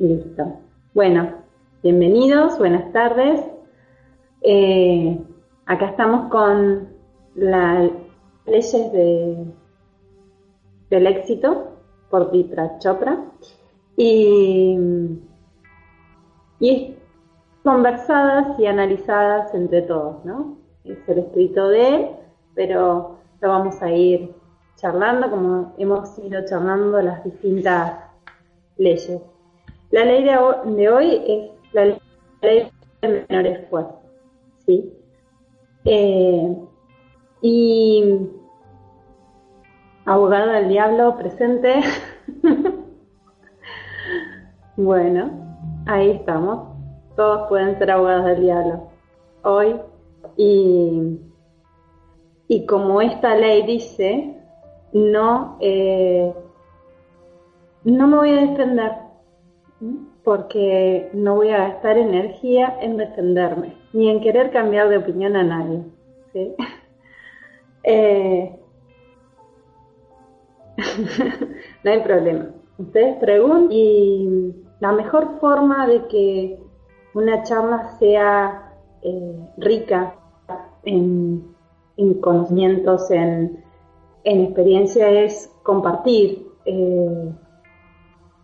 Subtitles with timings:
[0.00, 0.60] Listo.
[0.94, 1.30] Bueno,
[1.82, 3.38] bienvenidos, buenas tardes.
[4.40, 5.20] Eh,
[5.66, 6.88] acá estamos con
[7.34, 7.90] las
[8.46, 9.44] leyes de,
[10.88, 11.76] del éxito
[12.08, 13.26] por Vitra Chopra
[13.98, 14.78] y,
[16.60, 16.96] y
[17.62, 20.56] conversadas y analizadas entre todos, ¿no?
[20.82, 22.06] Es el escrito de él,
[22.54, 24.34] pero lo vamos a ir
[24.76, 27.98] charlando como hemos ido charlando las distintas
[28.78, 29.20] leyes.
[29.90, 31.84] La ley de, hoy es la
[32.42, 32.70] ley
[33.02, 34.00] del menor esfuerzo,
[34.64, 34.92] ¿sí?
[35.84, 36.56] Eh,
[37.42, 38.28] y
[40.04, 41.80] abogado del diablo presente.
[44.76, 45.30] bueno,
[45.86, 46.68] ahí estamos.
[47.16, 48.90] Todos pueden ser abogados del diablo
[49.42, 49.76] hoy.
[50.36, 51.18] Y,
[52.46, 54.36] y como esta ley dice,
[54.92, 56.32] no, eh,
[57.82, 58.92] no me voy a defender
[60.24, 65.42] porque no voy a gastar energía en defenderme ni en querer cambiar de opinión a
[65.42, 65.82] nadie.
[67.82, 68.60] Eh,
[71.82, 72.50] no hay problema.
[72.76, 76.58] Ustedes preguntan y la mejor forma de que
[77.14, 80.14] una charla sea eh, rica
[80.84, 81.54] en,
[82.20, 83.62] conocimientos, en,
[84.24, 87.32] experiencia es compartir, eh,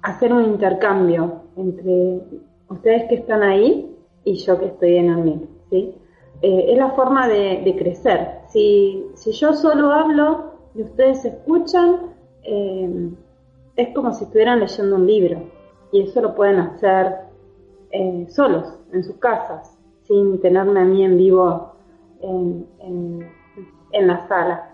[0.06, 2.20] hacer un intercambio entre
[2.68, 3.92] ustedes que están ahí
[4.24, 5.40] y yo que estoy en el mío.
[5.68, 5.94] ¿sí?
[6.42, 8.42] Eh, es la forma de, crecer.
[8.48, 13.10] Si, si, yo solo hablo y ustedes escuchan, eh,
[13.74, 15.42] es como si estuvieran leyendo un libro.
[15.90, 17.16] Y eso lo pueden hacer
[17.90, 21.72] eh, solos, en sus casas, sin tenerme a mí en vivo
[22.20, 22.66] en,
[23.92, 24.70] en, la sala.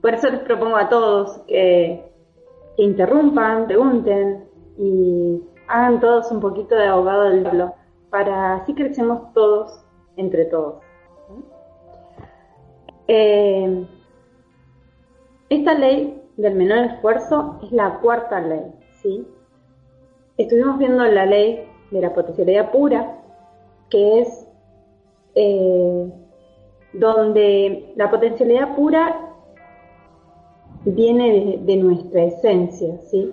[0.00, 2.11] Por eso les propongo a todos que,
[2.76, 4.44] que interrumpan, pregunten
[4.78, 7.74] y hagan todos un poquito de abogado del diablo
[8.12, 9.82] para así crecemos todos
[10.16, 10.82] entre todos.
[13.08, 13.86] Eh,
[15.48, 19.26] esta ley del menor esfuerzo es la cuarta ley, ¿sí?
[20.36, 23.18] Estuvimos viendo la ley de la potencialidad pura,
[23.88, 24.46] que es
[25.34, 26.12] eh,
[26.92, 29.31] donde la potencialidad pura
[30.84, 33.32] viene de, nuestra esencia, ¿sí?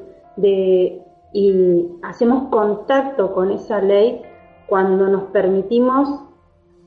[1.33, 4.21] Y hacemos contacto con esa ley
[4.67, 6.23] cuando nos permitimos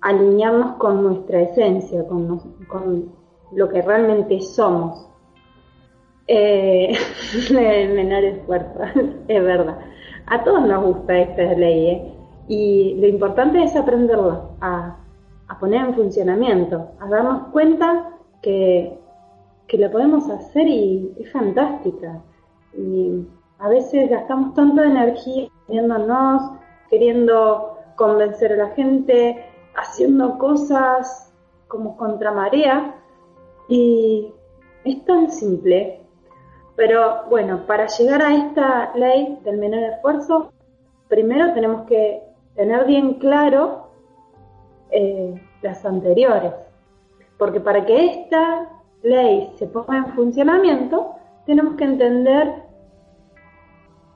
[0.00, 3.12] alinearnos con nuestra esencia, con,
[3.52, 5.08] lo que realmente somos.
[6.26, 6.92] Eh,
[7.50, 8.80] el menor esfuerzo,
[9.28, 9.78] es verdad.
[10.26, 12.12] A todos nos gusta esta ley ¿eh?
[12.48, 14.98] y lo importante es aprenderla, a,
[15.60, 18.98] poner en funcionamiento, a darnos cuenta que,
[19.72, 22.20] que la podemos hacer y es fantástica.
[22.76, 23.26] Y
[23.58, 26.42] a veces gastamos tanta energía viéndonos,
[26.90, 31.32] queriendo convencer a la gente, haciendo cosas
[31.68, 32.96] como contramarea
[33.66, 34.34] y
[34.84, 36.02] es tan simple.
[36.76, 40.52] Pero bueno, para llegar a esta ley del menor esfuerzo,
[41.08, 42.22] primero tenemos que
[42.56, 43.88] tener bien claro
[44.90, 46.52] eh, las anteriores.
[47.38, 48.68] Porque para que esta
[49.02, 52.62] ley se ponga en funcionamiento, tenemos que entender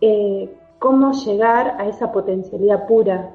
[0.00, 3.30] eh, cómo llegar a esa potencialidad pura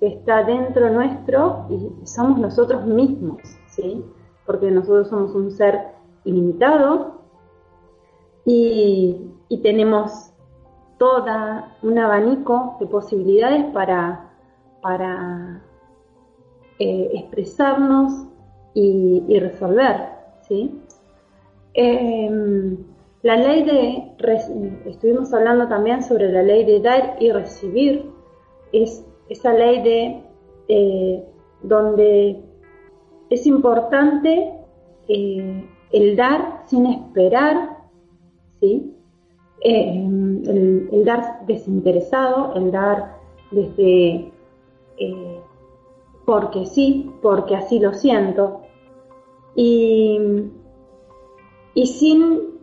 [0.00, 4.04] que está dentro nuestro y somos nosotros mismos, ¿sí?
[4.46, 5.94] Porque nosotros somos un ser
[6.24, 7.20] ilimitado
[8.44, 9.30] y,
[9.62, 10.32] tenemos
[10.98, 14.32] toda un abanico de posibilidades para,
[14.82, 15.62] para
[16.80, 18.26] eh, expresarnos
[18.74, 20.10] y, resolver,
[20.42, 20.82] ¿sí?
[21.74, 22.76] Em,
[23.22, 24.12] la ley de,
[24.86, 28.10] estuvimos hablando también sobre la ley de dar y recibir,
[28.72, 30.22] es esa ley de
[30.68, 31.24] eh,
[31.62, 32.40] donde
[33.30, 34.54] es importante
[35.08, 37.78] eh, el dar sin esperar,
[38.60, 38.94] ¿sí?
[39.62, 43.16] Eh, el, dar desinteresado, el dar
[43.50, 44.30] desde
[46.24, 48.60] porque sí, porque así lo siento,
[49.56, 50.18] y,
[51.74, 52.54] y sin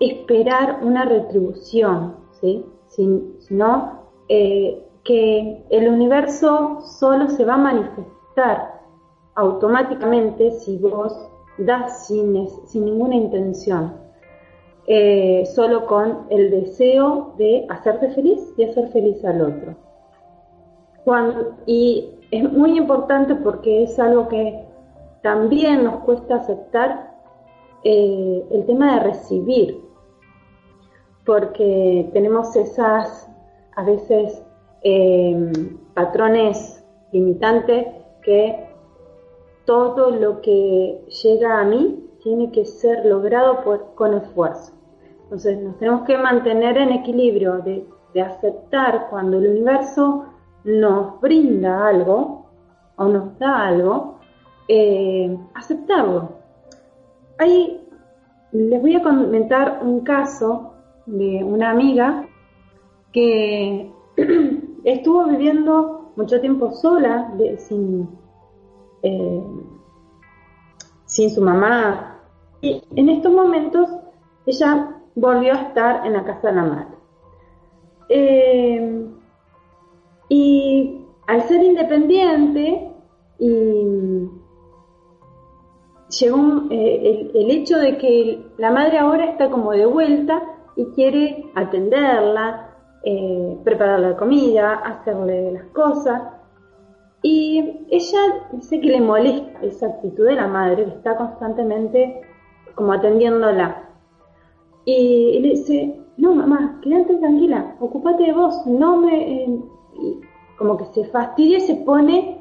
[0.00, 2.64] esperar una retribución, ¿sí?
[2.86, 8.78] Sin, sino que el universo solo se va a manifestar
[9.36, 11.16] automáticamente si vos
[11.58, 13.94] das sin, sin ninguna intención,
[14.86, 19.74] eh, solo con el deseo de hacerte feliz y hacer feliz al otro.
[21.64, 24.62] y es muy importante porque es algo que
[25.22, 27.07] también nos cuesta aceptar
[27.84, 29.84] eh, el tema de recibir,
[31.24, 33.28] porque tenemos esas,
[33.76, 34.42] a veces,
[34.82, 35.52] eh,
[35.94, 37.86] patrones limitantes
[38.22, 38.68] que
[39.64, 44.72] todo lo que llega a mí tiene que ser logrado por, con esfuerzo.
[45.24, 47.86] Entonces nos tenemos que mantener en equilibrio de,
[48.18, 50.24] aceptar cuando el universo
[50.64, 52.46] nos brinda algo
[52.96, 54.18] o nos da algo,
[54.66, 56.37] eh, aceptarlo.
[57.38, 57.80] Ahí
[58.52, 60.74] les voy a comentar un caso
[61.06, 62.26] de una amiga
[63.12, 63.92] que
[64.84, 68.08] estuvo viviendo mucho tiempo sola, sin,
[69.02, 69.42] eh,
[71.04, 72.20] sin su mamá.
[72.60, 73.88] Y en estos momentos
[74.46, 76.98] ella volvió a estar en la casa de la madre.
[78.08, 79.06] Eh,
[80.28, 82.90] y al ser independiente
[83.38, 84.28] y
[86.08, 90.42] llegó eh, el, hecho de que la madre ahora está como de vuelta
[90.76, 92.70] y quiere atenderla,
[93.04, 96.22] eh, prepararle la comida, hacerle las cosas.
[97.22, 98.18] Y ella
[98.52, 102.20] dice que le molesta esa actitud de la madre que está constantemente
[102.74, 103.84] como atendiéndola.
[104.84, 109.44] Y, le dice, no mamá, quédate tranquila, ocúpate de vos, no me...
[109.44, 109.60] Eh",
[110.58, 112.38] como que se fastidia y se pone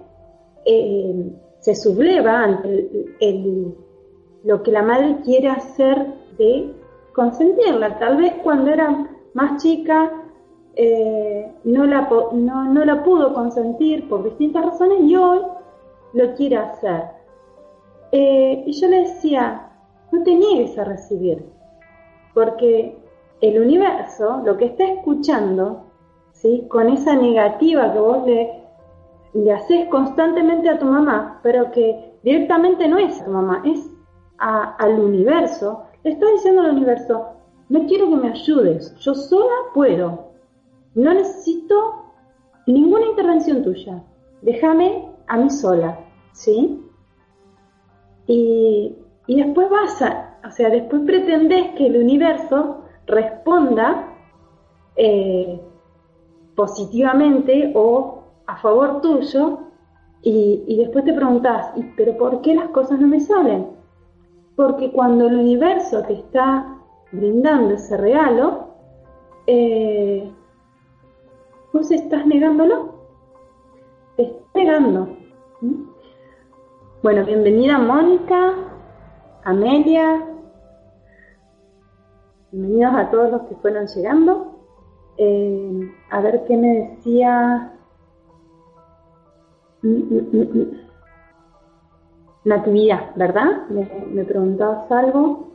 [1.68, 2.90] se subleva ante
[4.46, 6.74] lo que la madre quiere hacer de
[7.12, 8.00] consentirla.
[8.00, 10.10] Tal vez cuando era más chica
[10.76, 15.42] eh, no, la, no, la pudo consentir por distintas razones y hoy
[16.14, 17.04] lo quiere hacer.
[18.14, 19.70] Eh, y yo le decía,
[20.14, 21.44] no te niegues a recibir,
[22.34, 22.98] porque
[23.42, 25.82] el universo lo que está escuchando,
[26.32, 26.66] ¿sí?
[26.70, 28.67] con esa negativa que vos le
[29.34, 33.90] le haces constantemente a tu mamá, pero que directamente no es a tu mamá, es
[34.38, 37.26] al universo, le estás diciendo al universo,
[37.70, 40.32] no quiero que me ayudes, yo sola puedo,
[40.96, 42.06] no necesito
[42.66, 44.04] ninguna intervención tuya,
[44.42, 46.00] déjame a mí sola,
[46.34, 46.84] ¿sí?
[48.28, 48.96] Y,
[49.28, 54.08] después vas a, o sea, después pretendes que el universo responda
[54.96, 55.62] eh,
[56.56, 58.17] positivamente o
[58.48, 59.60] a favor tuyo
[60.22, 63.68] y, después te preguntas, ¿pero por qué las cosas no me salen?
[64.56, 66.76] Porque cuando el universo te está
[67.12, 68.70] brindando ese regalo,
[69.46, 70.30] eh,
[71.72, 72.96] vos estás negándolo.
[74.18, 75.10] Te estás negando.
[77.04, 78.54] Bueno, bienvenida Mónica,
[79.44, 80.26] Amelia.
[82.52, 84.56] Bienvenidos a todos los que fueron llegando.
[85.18, 87.77] Eh, a ver qué me decía
[92.46, 93.68] Natividad, ¿verdad?
[93.70, 95.48] Me, preguntabas algo.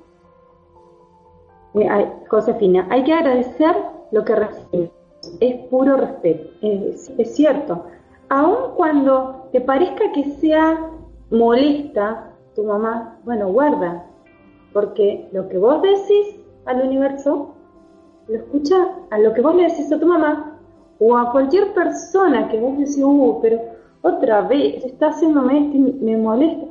[1.74, 3.74] Eh, Josefina, hay que agradecer
[4.10, 4.92] lo que recibimos.
[5.40, 6.50] Es puro respeto.
[6.60, 7.84] es cierto.
[8.28, 10.90] Aun cuando te parezca que sea
[11.30, 14.06] molesta tu mamá, bueno, guarda.
[14.72, 17.54] Porque lo que vos decís al universo,
[18.28, 18.76] lo escucha
[19.10, 20.58] a lo que vos le decís a tu mamá
[20.98, 23.60] o a cualquier persona que vos decís, uh, pero
[24.02, 26.66] otra vez, está haciéndome esto y me molesta.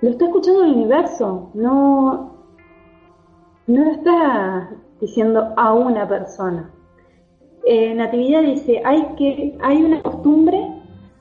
[0.00, 2.34] Lo está escuchando el universo, no,
[3.66, 4.70] no lo está
[5.00, 6.70] diciendo a una persona.
[7.64, 10.60] Eh, Natividad dice, hay, que, hay una costumbre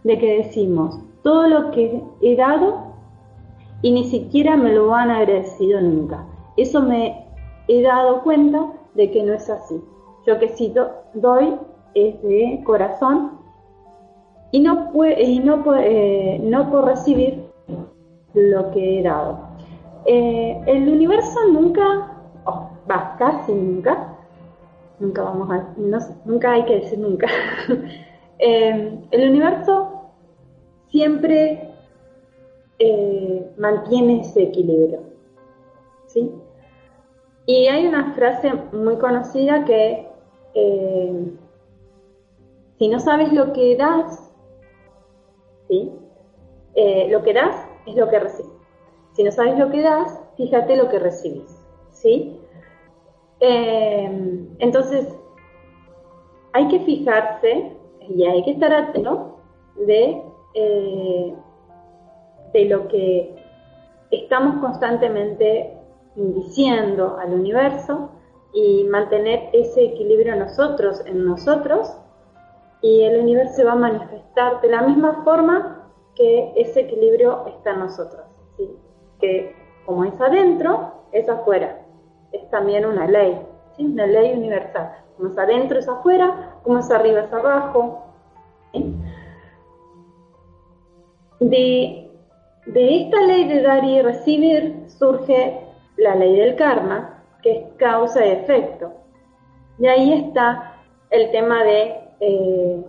[0.04, 2.94] de que decimos, todo lo que he dado
[3.82, 6.26] y ni siquiera me lo han agradecido nunca.
[6.58, 7.26] Eso me
[7.68, 9.82] he dado cuenta de que no es así.
[10.26, 10.74] Yo que sí
[11.14, 11.56] doy
[11.94, 13.43] es de corazón
[14.54, 17.44] y no, puede, y no, eh, no por recibir
[18.36, 19.40] lo que he dado.
[20.06, 24.16] Eh, el universo nunca, oh, va, casi nunca,
[25.00, 25.74] nunca vamos a,
[26.26, 27.28] nunca hay que decir nunca,
[28.40, 30.12] eh, el universo
[30.90, 31.70] siempre
[33.58, 35.00] mantiene ese equilibrio,
[36.06, 36.32] ¿sí?
[37.48, 40.08] Y hay una frase muy conocida que
[42.78, 44.33] si no sabes lo que das,
[46.76, 48.52] eh, lo que das es lo que recibes.
[49.14, 51.56] Si no sabes lo que das, fíjate lo que recibes,
[51.92, 52.40] ¿sí?
[53.40, 55.08] Eh, entonces,
[56.54, 57.78] hay que fijarse
[58.10, 59.38] y hay que estar atento
[59.76, 60.22] de,
[60.54, 61.34] eh,
[62.54, 63.36] de lo que
[64.12, 65.78] estamos constantemente
[66.16, 68.12] diciendo al universo
[68.54, 71.98] y mantener ese equilibrio nosotros en nosotros
[72.84, 77.72] y el universo se va a manifestar de la misma forma que ese equilibrio está
[77.72, 78.22] en nosotros.
[78.58, 78.70] ¿sí?
[79.20, 81.80] Que como es adentro, es afuera.
[82.34, 83.42] Es también una ley,
[83.78, 83.86] ¿sí?
[83.86, 84.92] una ley universal.
[85.16, 88.04] Como es adentro es afuera, como es arriba es abajo.
[91.40, 92.12] De,
[92.66, 98.26] de esta ley de dar y recibir surge la ley del karma, que es causa
[98.26, 98.92] y efecto.
[99.80, 100.76] Y ahí está
[101.10, 102.84] el tema de eh,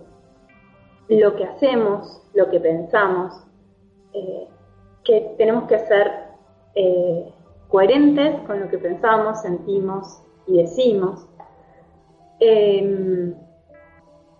[1.09, 3.33] lo que hacemos, lo que pensamos,
[4.13, 4.47] eh,
[5.03, 6.11] que tenemos que ser
[6.75, 7.31] eh,
[7.69, 11.27] coherentes con lo que pensamos, sentimos y decimos.
[12.39, 13.33] Em,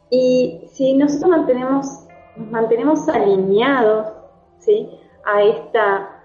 [0.09, 4.13] y si nosotros mantenemos, nos mantenemos alineados
[4.59, 4.89] ¿sí?
[5.23, 6.23] a esta,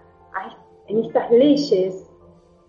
[0.87, 2.07] en estas leyes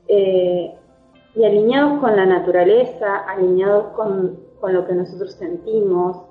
[0.07, 6.24] y alineados con la naturaleza, alineados con, con lo que nosotros sentimos,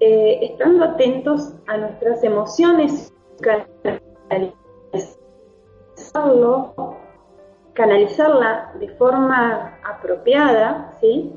[0.00, 3.12] eh, estando atentos a nuestras emociones,
[6.10, 6.96] canalizarlo,
[7.74, 11.32] canalizarla de forma apropiada, ¿sí?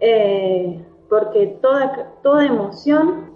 [0.00, 3.32] Eh, porque toda, toda emoción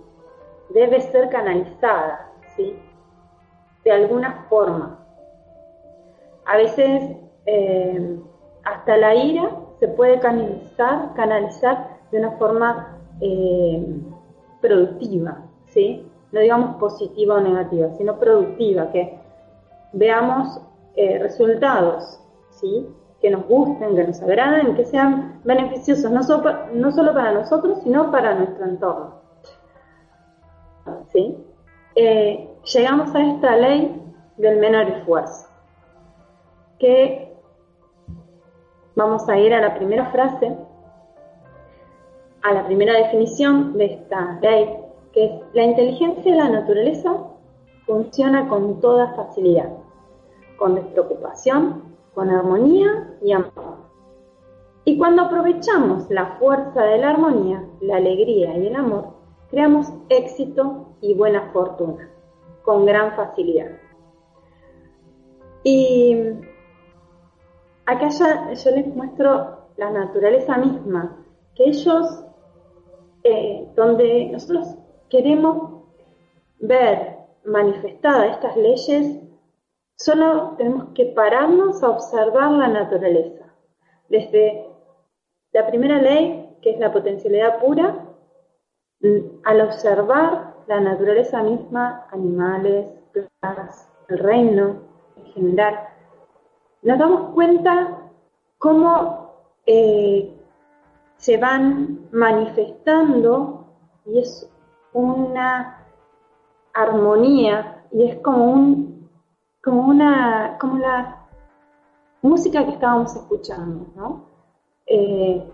[0.69, 2.79] debe ser canalizada, ¿sí?
[3.85, 5.05] De alguna forma.
[6.45, 7.17] A veces
[7.47, 8.19] eh,
[8.65, 14.01] hasta la ira se puede canalizar, canalizar de una forma eh,
[14.61, 16.07] productiva, ¿sí?
[16.33, 19.19] No digamos positiva o negativa, sino productiva, que
[19.93, 20.61] veamos
[20.97, 22.21] eh, resultados,
[22.51, 22.87] ¿sí?
[23.21, 28.35] Que nos gusten, que nos agraden, que sean beneficiosos, no, solo para nosotros, sino para
[28.35, 29.15] nuestro entorno.
[31.13, 31.37] ¿Sí?
[31.97, 34.03] Eh, llegamos a esta ley
[34.37, 35.49] del menor esfuerzo,
[36.79, 37.28] que
[38.99, 40.57] vamos a ir a la primera frase
[42.43, 44.69] a la primera definición de esta ley,
[45.13, 47.17] que es la inteligencia de la naturaleza
[47.87, 49.71] funciona con toda facilidad,
[50.57, 51.83] con despreocupación,
[52.15, 53.89] con armonía y amor.
[54.85, 59.15] Y cuando aprovechamos la fuerza de la armonía, la alegría y el amor,
[59.51, 62.11] creamos éxito y buena fortuna,
[62.63, 63.71] con gran facilidad.
[65.63, 66.17] Y
[67.89, 72.25] acá ya yo les muestro la naturaleza misma, que ellos
[73.25, 74.77] eh, donde nosotros
[75.09, 75.85] queremos
[76.61, 79.21] ver manifestadas estas leyes,
[79.97, 83.47] solo tenemos que pararnos a observar la naturaleza.
[84.11, 84.67] Desde
[85.53, 88.05] la primera ley, que es la potencialidad pura,
[89.45, 94.83] al observar la naturaleza misma, animales, plantas, el reino
[95.17, 95.89] en general,
[96.83, 98.11] nos damos cuenta
[98.59, 99.33] cómo
[99.67, 100.35] eh,
[101.17, 103.67] se van manifestando
[104.07, 104.49] y es
[104.93, 105.85] una
[106.75, 109.11] armonía y es como un
[109.63, 111.29] como una como la
[112.23, 114.27] música que estábamos escuchando ¿no?
[114.87, 115.53] Eh,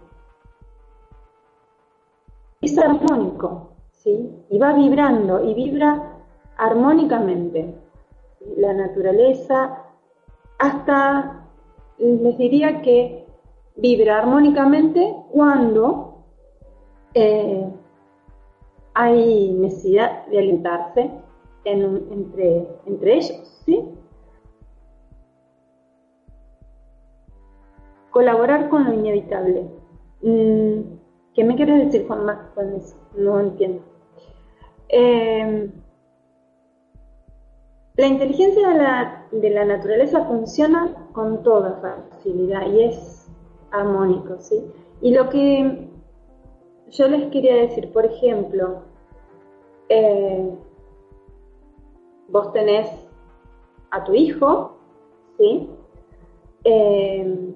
[2.60, 4.44] es armónico ¿sí?
[4.50, 6.12] y va vibrando y vibra
[6.56, 7.74] armónicamente
[8.56, 9.83] la naturaleza
[10.58, 11.46] hasta
[11.98, 13.26] les diría que
[13.76, 16.24] vibra armónicamente cuando
[17.14, 17.68] eh,
[18.94, 21.10] hay necesidad de alentarse
[21.64, 22.68] entre,
[23.02, 23.80] ellos, ¿sí?
[28.10, 29.66] Colaborar con lo inevitable.
[30.22, 30.80] Mm,
[31.34, 32.96] ¿Qué me quieres decir, Juan, más con eso?
[33.16, 33.82] No entiendo.
[34.88, 35.70] Eh,
[37.96, 43.28] la inteligencia de la, de la naturaleza funciona con toda facilidad y es
[43.70, 44.64] armónico, ¿sí?
[45.00, 45.88] Y lo que
[46.90, 48.82] yo les quería decir, por ejemplo,
[49.88, 50.50] eh,
[52.28, 52.88] vos tenés
[53.90, 54.76] a tu hijo,
[55.38, 55.70] ¿sí?
[56.64, 57.54] Eh,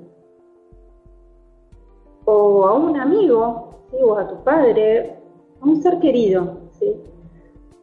[2.26, 3.97] o a un amigo, ¿sí?
[4.02, 5.18] o a tu padre,
[5.61, 6.95] a un ser querido, ¿sí?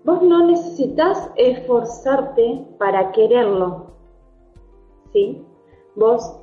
[0.05, 3.87] Vos no necesitas esforzarte para quererlo,
[5.11, 5.43] ¿sí?
[5.95, 6.39] Vos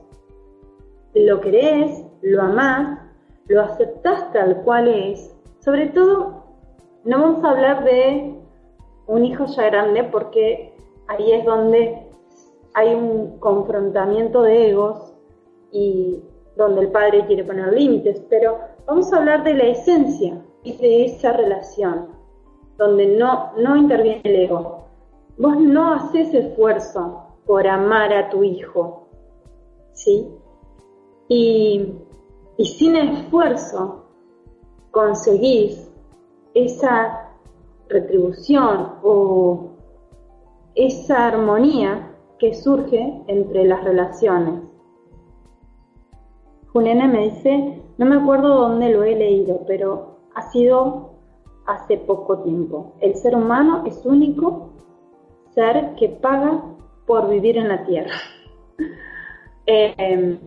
[1.14, 2.98] lo querés, lo amás,
[3.46, 5.32] lo aceptás tal cual es.
[5.60, 6.42] Sobre todo,
[7.04, 8.34] no vamos a hablar de
[9.06, 10.74] un hijo ya grande porque
[11.06, 12.08] ahí es donde
[12.74, 15.14] hay un confrontamiento de egos
[15.70, 16.20] y
[16.56, 21.04] donde el padre quiere poner límites, pero vamos a hablar de la esencia y de
[21.04, 22.08] esa relación,
[22.78, 24.86] donde no, no interviene el ego.
[25.38, 29.08] Vos no haces esfuerzo por amar a tu hijo,
[29.92, 30.26] ¿sí?
[31.32, 31.94] y,
[32.64, 34.04] sin esfuerzo
[34.90, 35.90] conseguís
[36.54, 37.30] esa
[37.88, 39.70] retribución o
[40.74, 44.62] esa armonía que surge entre las relaciones.
[46.72, 51.11] Juliana me dice, no me acuerdo dónde lo he leído, pero ha sido
[51.66, 52.94] hace poco tiempo.
[53.00, 54.70] El ser humano es único
[55.54, 56.62] ser que paga
[57.06, 58.14] por vivir en la tierra.
[59.64, 60.40] Eh,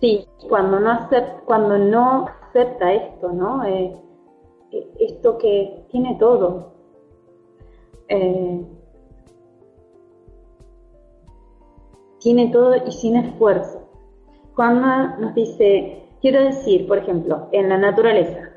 [0.00, 3.64] sí, cuando no, acepta, cuando no acepta esto, ¿no?
[3.64, 3.96] Eh,
[4.72, 6.72] eh, esto que tiene todo.
[12.20, 13.88] tiene todo y sin esfuerzo.
[14.54, 18.49] Cuando nos dice, quiero decir, por ejemplo, en la naturaleza,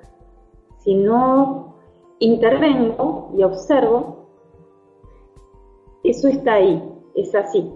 [0.83, 1.75] si no
[2.19, 4.27] intervengo y observo,
[6.03, 6.83] eso está ahí,
[7.15, 7.71] es así,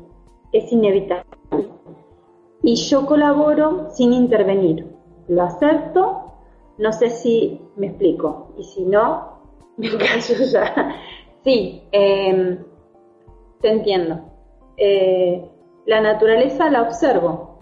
[0.52, 1.26] es inevitable.
[2.62, 4.86] Y yo colaboro sin intervenir.
[5.30, 6.34] Lo acepto,
[6.78, 9.40] no sé si me explico, y si no,
[9.78, 10.96] me callo ya.
[11.44, 12.60] Sí, em,
[13.62, 14.20] te entiendo.
[14.76, 15.50] Eh,
[15.86, 17.58] la naturaleza la observo,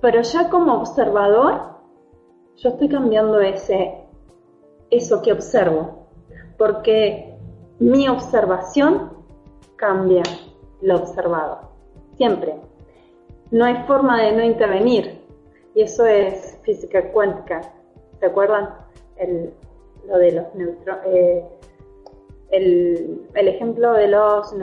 [0.00, 1.76] pero ya como observador,
[2.56, 4.01] yo estoy cambiando ese,
[4.92, 6.06] eso que observo,
[6.58, 7.34] porque
[7.78, 9.10] mi observación
[9.76, 10.22] cambia
[10.80, 11.70] lo observado,
[12.16, 12.54] siempre.
[13.50, 15.20] No hay forma de no intervenir,
[15.74, 17.62] y eso es física cuántica.
[18.20, 18.68] ¿Se acuerdan?
[20.08, 21.44] lo de los neutrones, eh,
[22.50, 24.54] el, ejemplo de los.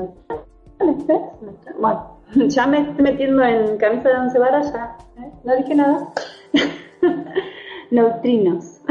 [1.79, 2.17] Bueno,
[2.47, 4.97] ya me estoy metiendo en camisa de once varas, ya.
[5.17, 5.31] ¿eh?
[5.43, 6.13] No dije nada.
[7.91, 8.81] Neutrinos.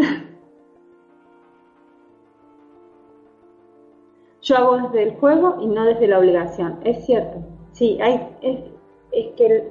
[4.49, 6.81] Yo hago desde el juego y no desde la obligación.
[6.83, 7.39] Es cierto.
[7.73, 9.71] Sí, hay, es, que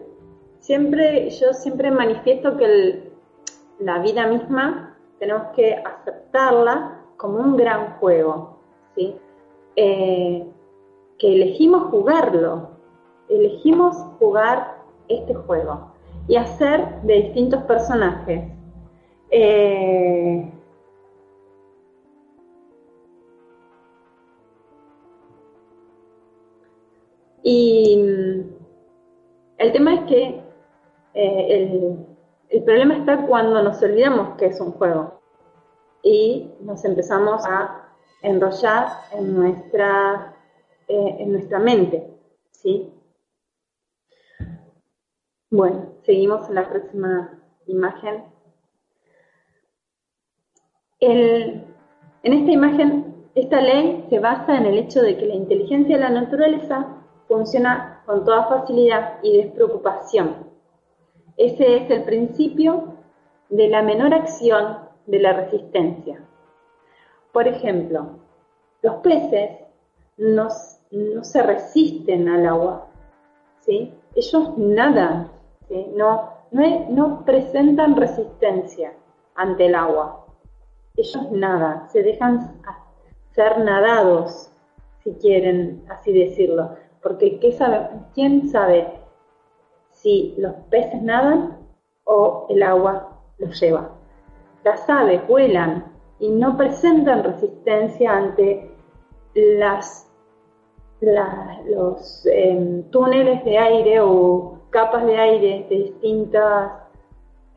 [0.59, 3.11] siempre, yo siempre manifiesto que
[3.79, 8.59] la vida misma tenemos que aceptarla como un gran juego.
[8.95, 9.15] ¿sí?
[9.77, 10.47] Eh,
[11.17, 12.69] que elegimos jugarlo,
[13.29, 15.91] elegimos jugar este juego
[16.27, 18.43] y hacer de distintos personajes.
[19.31, 20.51] Eh,
[27.49, 28.55] y mm,
[29.57, 30.41] el tema es que
[31.13, 32.05] eh, el,
[32.49, 35.21] el problema está cuando nos olvidamos que es un juego
[36.03, 37.87] y nos empezamos a
[38.21, 40.35] enrollar en nuestra,
[40.89, 42.05] eh, en nuestra mente,
[42.51, 42.93] ¿sí?
[45.49, 47.31] Bueno, seguimos en la próxima
[47.67, 48.25] imagen.
[50.99, 51.63] en
[52.23, 56.09] esta imagen, esta ley se basa en el hecho de que la inteligencia de la
[56.09, 56.96] naturaleza
[57.27, 60.47] funciona con toda facilidad y despreocupación.
[61.35, 62.95] Ese es el principio
[63.49, 66.21] de la menor acción de la resistencia.
[67.31, 68.19] Por ejemplo,
[68.81, 69.51] los peces
[70.17, 72.87] no, se resisten al agua,
[73.59, 73.93] ¿sí?
[74.15, 75.29] ellos nadan
[75.95, 78.93] no, no, presentan resistencia
[79.35, 80.25] ante el agua.
[80.95, 82.61] Ellos nada, se dejan
[83.31, 84.51] ser nadados,
[85.03, 86.75] si quieren así decirlo.
[87.07, 87.39] Porque.
[88.13, 88.85] ¿quién sabe
[89.89, 91.57] si los peces nadan
[92.03, 93.91] o el agua los lleva?
[94.65, 95.85] Las aves vuelan
[96.19, 98.71] y no presentan resistencia ante
[101.65, 106.73] los em, túneles de aire o capas de aire de distintas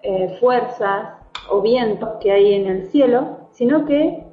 [0.02, 1.14] eh, fuerzas
[1.50, 4.24] o vientos que hay en el cielo, sino que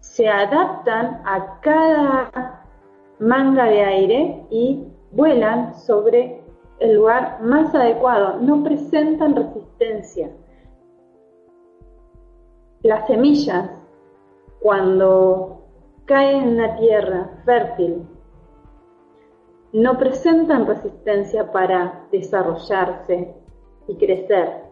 [0.00, 2.49] se adaptan a cada
[3.20, 6.42] manga de aire y vuelan sobre
[6.80, 10.30] el lugar más adecuado, no presentan resistencia.
[12.82, 13.70] Las semillas,
[14.60, 15.60] cuando
[16.06, 18.06] caen en la tierra fértil
[19.72, 23.34] no presentan resistencia para desarrollarse
[23.86, 24.64] y crecer.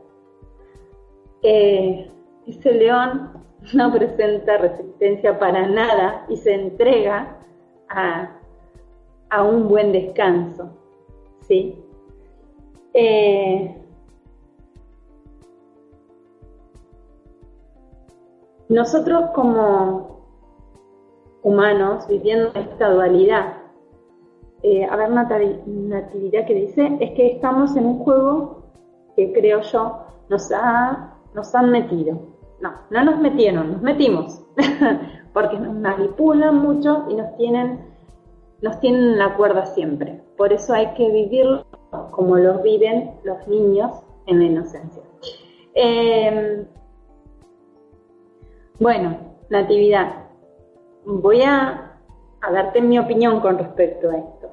[1.42, 2.10] Eh,
[2.46, 7.36] ese león no presenta resistencia para nada y se entrega
[7.88, 8.37] a,
[9.42, 10.70] un buen descanso.
[11.40, 11.82] ¿sí?
[12.94, 13.76] Eh,
[18.68, 20.18] nosotros como
[21.42, 23.58] humanos viviendo esta dualidad
[24.62, 28.64] eh, a ver Natividad que dice, es que estamos en un juego
[29.14, 32.18] que creo yo nos, ha, nos han metido.
[32.60, 34.42] No, no nos metieron, nos metimos,
[35.32, 37.78] porque nos manipulan mucho y nos tienen,
[38.62, 40.22] nos tienen la cuerda siempre.
[40.36, 41.66] Por eso hay que vivirlo
[42.10, 45.02] como lo viven los niños en la inocencia.
[45.74, 46.66] Em,
[48.78, 49.18] bueno,
[49.48, 50.26] Natividad,
[51.04, 51.88] voy a
[52.40, 54.50] a darte mi opinión con respecto a esto,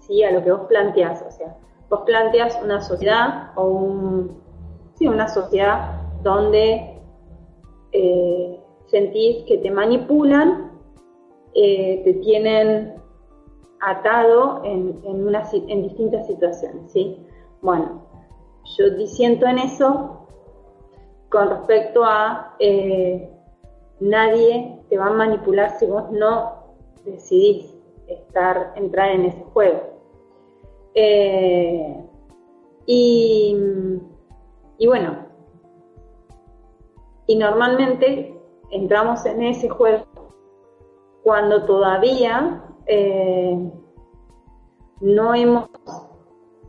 [0.00, 0.22] ¿sí?
[0.22, 1.22] a lo que vos planteás.
[1.26, 1.56] O sea,
[1.88, 4.42] vos planteas una sociedad o un,
[4.94, 7.00] sí, una sociedad donde
[7.92, 10.72] eh, sentís que te manipulan,
[11.54, 12.94] eh, te tienen
[13.80, 17.26] atado en, en distintas situaciones, ¿sí?
[17.62, 18.02] Bueno,
[18.76, 20.26] yo disiento en eso
[21.28, 23.30] con respecto a eh,
[24.00, 26.52] nadie te va a manipular si vos no
[27.04, 29.80] decidís estar, entrar en ese juego.
[30.94, 32.04] Eh,
[32.86, 33.56] y,
[34.86, 35.26] bueno,
[37.26, 40.04] y normalmente entramos en ese juego
[41.22, 43.70] cuando todavía eh,
[45.00, 45.68] no hemos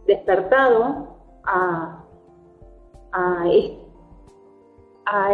[0.05, 2.03] despertado a,
[3.11, 3.45] a,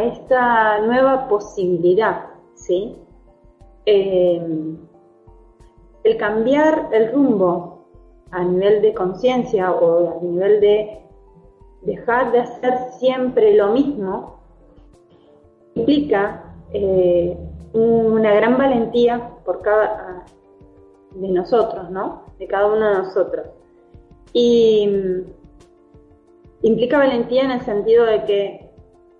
[0.01, 2.97] esta nueva posibilidad, ¿sí?
[3.85, 4.75] Eh,
[6.03, 7.85] el cambiar el rumbo
[8.31, 11.01] a nivel de conciencia o a nivel de
[11.81, 14.39] dejar de hacer siempre lo mismo
[15.75, 17.37] implica eh,
[17.73, 20.25] una gran valentía por cada
[21.15, 22.23] de nosotros, ¿no?
[22.39, 23.47] De cada uno de nosotros.
[24.33, 25.21] Y mm,
[26.63, 28.71] implica valentía en el sentido de que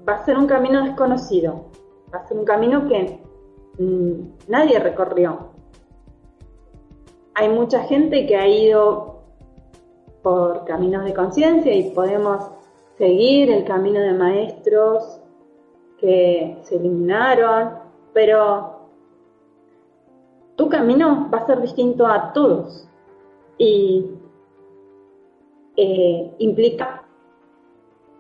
[0.07, 1.65] va a ser un camino desconocido,
[2.13, 3.19] va a ser un camino que
[3.79, 5.51] mm, nadie recorrió.
[7.35, 9.21] Hay mucha gente que ha ido
[10.21, 12.43] por caminos de conciencia y podemos
[12.97, 15.19] seguir el camino de maestros
[15.99, 17.71] que se iluminaron,
[18.13, 18.72] pero
[20.55, 22.87] tu camino va a ser distinto a todos.
[23.57, 24.05] Y
[25.75, 27.03] eh, implica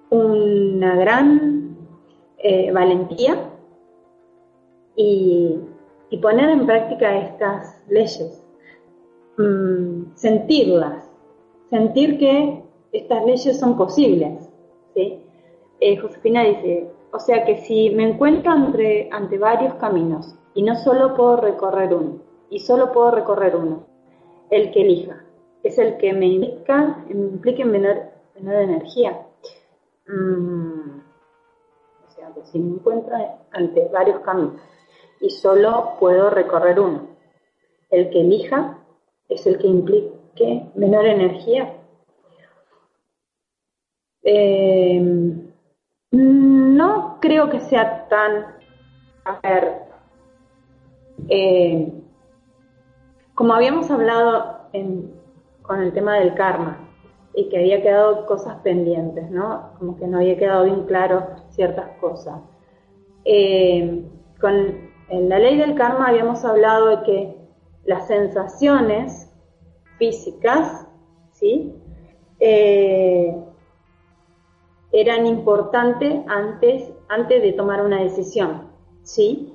[0.09, 1.77] una gran
[2.37, 3.49] eh, valentía
[4.95, 5.59] y,
[6.21, 8.45] poner en práctica estas leyes,
[9.37, 11.09] mm, sentirlas,
[11.71, 14.49] sentir que estas leyes son posibles.
[14.95, 21.15] Eh, Josefina dice, o sea que si me encuentro ante varios caminos y no solo
[21.15, 23.85] puedo recorrer uno, y solo puedo recorrer uno,
[24.49, 25.23] el que elija,
[25.63, 29.25] es el que me implica, me implique menor, menor energía.
[30.07, 30.99] Mm,
[32.07, 33.15] o sea, que si me encuentro
[33.51, 34.61] ante varios caminos
[35.21, 37.07] y solo puedo recorrer uno,
[37.89, 38.77] el que elija
[39.29, 41.77] es el que implique menor energía.
[44.23, 45.51] Em,
[46.11, 48.57] no creo que sea tan,
[49.25, 49.82] a ver,
[51.29, 51.93] eh,
[53.35, 54.69] como habíamos hablado
[55.61, 56.89] con el tema del karma
[57.35, 59.71] y que había quedado cosas pendientes, ¿no?
[59.79, 62.39] Como que no había quedado bien claro ciertas cosas.
[63.25, 64.03] Eh,
[64.39, 67.37] con en la ley del karma habíamos hablado de que
[67.85, 69.31] las sensaciones
[69.97, 70.87] físicas,
[71.31, 71.73] ¿sí?
[72.39, 73.35] Eh,
[74.91, 78.69] eran importantes antes, antes de tomar una decisión,
[79.03, 79.52] ¿sí?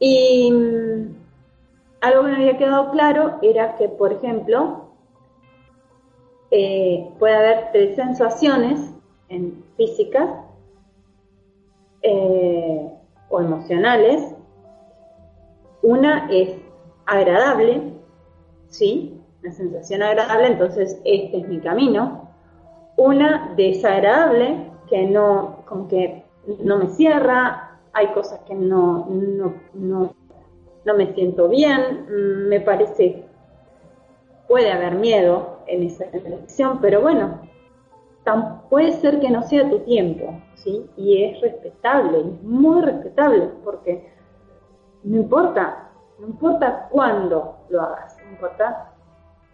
[0.00, 1.14] Y mm,
[2.00, 4.86] algo que me había quedado claro era que, por ejemplo,
[6.50, 8.92] eh, puede haber tres sensaciones
[9.28, 10.28] en físicas
[12.02, 12.90] eh,
[13.28, 14.34] o emocionales.
[15.82, 16.56] Una es
[17.06, 17.92] agradable,
[18.68, 19.20] ¿sí?
[19.42, 22.30] Una sensación agradable, entonces este es mi camino.
[22.96, 26.24] Una desagradable, que no, como que
[26.62, 29.06] no me cierra, hay cosas que no,
[29.74, 30.14] no,
[30.84, 33.24] no me siento bien, mm, me parece,
[34.48, 37.40] puede haber miedo en esa elección, pero bueno,
[38.68, 40.88] puede ser que no sea tu tiempo, ¿sí?
[40.96, 44.12] Y es respetable, es muy respetable, porque
[45.02, 48.92] no importa, no importa cuándo lo hagas, importa,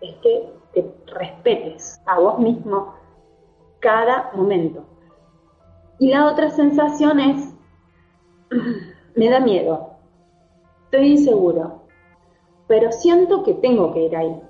[0.01, 2.95] es que te respetes a vos mismo
[3.81, 4.85] cada momento.
[5.99, 7.55] Y la otra sensación es,
[9.15, 9.91] me da miedo,
[10.85, 11.83] estoy inseguro,
[12.67, 14.41] pero siento que tengo que ir ahí.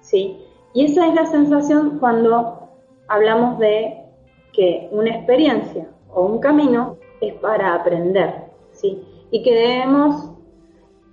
[0.00, 0.38] ¿Sí?
[0.74, 2.68] Y esa es la sensación cuando
[3.08, 4.04] hablamos de
[4.52, 9.02] que una experiencia o un camino es para aprender, ¿sí?
[9.30, 10.30] Y que debemos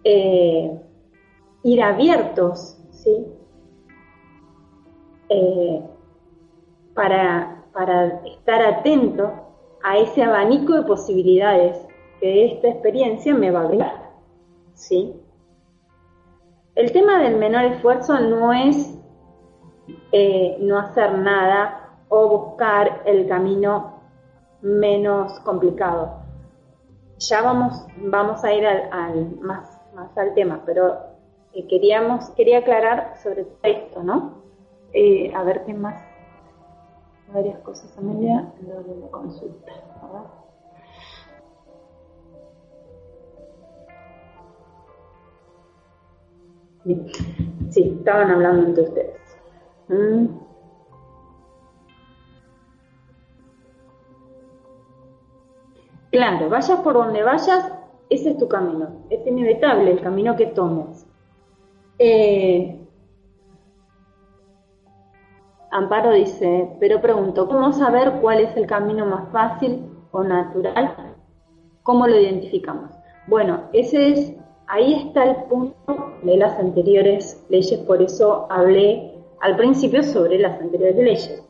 [0.04, 0.80] eh,
[1.64, 3.28] ir abiertos, ¿sí?
[5.30, 5.82] Eh,
[6.94, 9.51] para, para estar atento
[9.84, 11.78] a ese abanico de posibilidades
[12.20, 14.12] que esta experiencia me va a dar.
[14.74, 15.16] ¿sí?
[16.76, 18.98] El tema del menor esfuerzo no es
[20.12, 24.02] eh, no hacer nada o buscar el camino
[24.62, 26.22] menos complicado.
[27.18, 30.98] Ya vamos, vamos a ir al, más, más al tema, pero
[31.54, 34.42] eh, queríamos, quería aclarar sobre esto, ¿no?
[34.94, 36.11] Eh, a ver qué más
[37.34, 39.72] varias cosas, Amelia, lo de la consulta.
[47.70, 49.40] Sí, estaban hablando entre ustedes.
[49.88, 50.28] Mm.
[56.12, 57.72] Claro, vayas por donde vayas,
[58.10, 58.90] ese es tu camino.
[59.10, 61.08] Es inevitable el camino que tomes.
[62.00, 62.81] Eh,
[65.72, 71.16] Amparo dice, pero pregunto, ¿cómo saber cuál es el camino más fácil o natural?
[71.84, 72.92] ¿Cómo lo identificamos?
[73.28, 74.34] Bueno, ese es,
[74.68, 80.60] ahí está el punto de las anteriores leyes, por eso hablé al principio sobre las
[80.60, 81.44] anteriores leyes.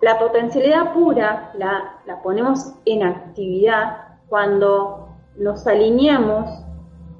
[0.00, 6.48] La potencialidad pura la, la ponemos en actividad cuando nos alineamos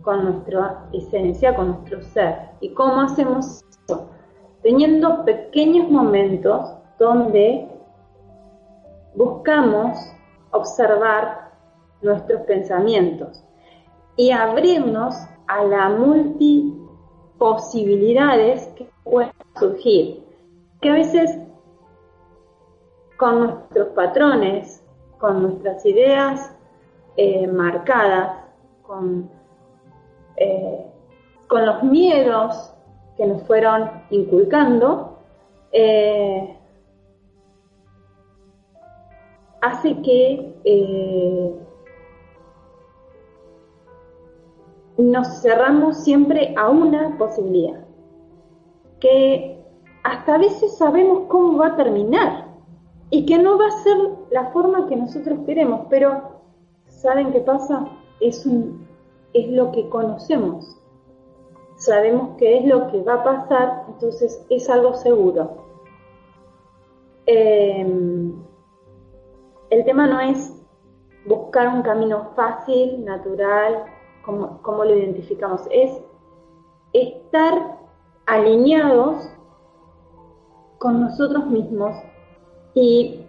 [0.00, 2.36] con nuestra esencia, con nuestro ser.
[2.60, 4.08] ¿Y cómo hacemos eso?
[4.62, 7.66] Teniendo pequeños momentos donde
[9.14, 9.98] buscamos
[10.50, 11.52] observar
[12.02, 13.42] nuestros pensamientos
[14.16, 15.16] y abrirnos
[15.46, 20.22] a las multiposibilidades que pueden surgir,
[20.80, 21.38] que a veces
[23.16, 24.84] con nuestros patrones,
[25.18, 26.54] con nuestras ideas
[27.16, 28.44] eh, marcadas,
[30.36, 30.86] eh,
[31.48, 32.72] con los miedos
[33.18, 35.18] que nos fueron inculcando,
[35.72, 36.56] eh,
[39.60, 41.54] hace que eh,
[44.96, 47.84] nos cerramos siempre a una posibilidad,
[49.00, 49.64] que
[50.04, 52.46] hasta a veces sabemos cómo va a terminar
[53.10, 53.96] y que no va a ser
[54.30, 56.40] la forma que nosotros queremos, pero
[56.86, 57.88] ¿saben qué pasa?
[58.20, 58.86] Es, un,
[59.32, 60.78] es lo que conocemos
[61.78, 65.64] sabemos qué es lo que va a pasar, entonces es algo seguro.
[67.26, 68.32] Em,
[69.70, 70.54] el tema no es
[71.26, 73.84] buscar un camino fácil, natural,
[74.22, 75.90] como, lo identificamos, es
[76.92, 77.78] estar
[78.26, 79.30] alineados
[80.78, 81.96] con nosotros mismos
[82.74, 83.24] y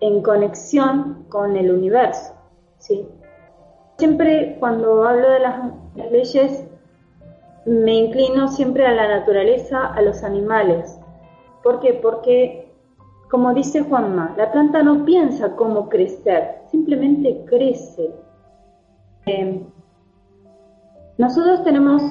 [0.00, 2.34] en conexión con el universo.
[2.78, 3.06] ¿sí?
[3.98, 5.72] Siempre cuando hablo de las
[6.10, 6.69] leyes
[7.66, 10.98] me inclino siempre a la naturaleza, a los animales.
[11.62, 11.94] ¿Por qué?
[11.94, 12.72] Porque,
[13.30, 18.10] como dice Juanma, la planta no piensa cómo crecer, simplemente crece.
[19.26, 19.62] Eh,
[21.18, 22.02] nosotros tenemos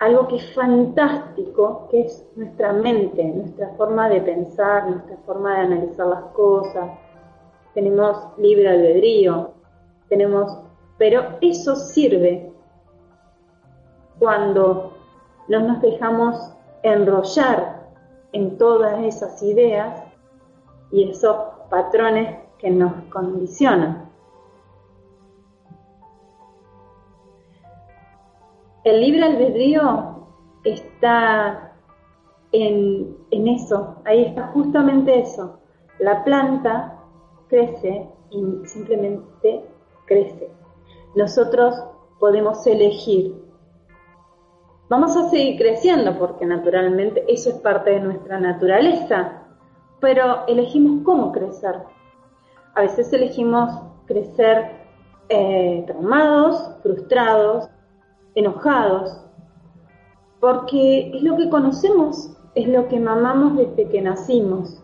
[0.00, 5.60] algo que es fantástico, que es nuestra mente, nuestra forma de pensar, nuestra forma de
[5.60, 6.90] analizar las cosas.
[7.74, 9.52] Tenemos libre albedrío,
[10.08, 10.58] tenemos,
[10.98, 12.52] pero eso sirve
[14.18, 14.92] cuando
[15.48, 16.52] no nos dejamos
[16.82, 17.90] enrollar
[18.32, 20.02] en todas esas ideas
[20.90, 21.36] y esos
[21.70, 24.10] patrones que nos condicionan.
[28.84, 30.28] El libre albedrío
[30.64, 31.72] está
[32.52, 35.58] en, en, eso, ahí está justamente eso.
[35.98, 36.96] La planta
[37.48, 39.64] crece y simplemente
[40.04, 40.50] crece.
[41.16, 41.74] Nosotros
[42.20, 43.45] podemos elegir
[44.88, 49.42] Vamos a seguir creciendo porque naturalmente eso es parte de nuestra naturaleza,
[50.00, 51.74] pero elegimos cómo crecer.
[52.76, 53.68] A veces elegimos
[54.06, 54.70] crecer
[55.28, 57.68] eh, traumados, frustrados,
[58.36, 59.24] enojados,
[60.38, 64.80] porque es lo que conocemos, es lo que mamamos desde que nacimos.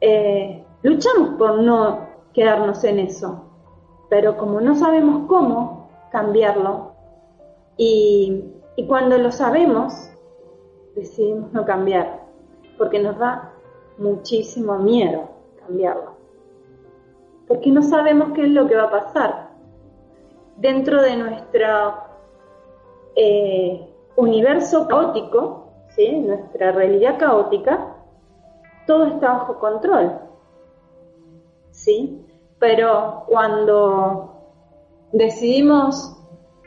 [0.00, 3.50] Eh, luchamos por no quedarnos en eso,
[4.08, 6.92] pero como no sabemos cómo cambiarlo
[7.76, 10.10] y y cuando lo sabemos,
[10.94, 12.20] decidimos no cambiar,
[12.78, 13.52] porque nos da
[13.98, 15.28] muchísimo miedo
[15.60, 16.14] cambiarlo.
[17.48, 19.50] Porque no sabemos qué es lo que va a pasar.
[20.56, 21.94] Dentro de nuestro
[23.14, 26.18] eh, universo caótico, ¿sí?
[26.18, 27.94] nuestra realidad caótica,
[28.86, 30.26] todo está bajo control.
[31.70, 32.26] ¿sí?
[32.58, 34.34] Pero cuando
[35.12, 36.15] decidimos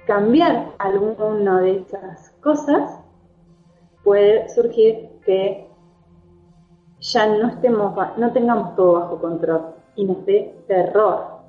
[0.09, 2.99] cambiar alguna de esas cosas,
[4.03, 5.69] puede surgir que
[6.99, 11.41] ya no estemos, no tengamos todo bajo control y nos dé terror.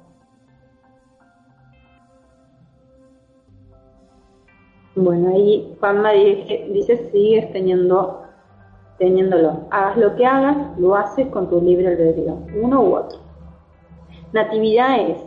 [4.95, 8.25] Bueno, ahí Juanma dice, sigues teniendo,
[8.99, 9.69] teniéndolo.
[9.71, 13.21] Hagas lo que hagas, lo haces con tu libre albedrío, uno u otro.
[14.35, 15.27] Natividad es,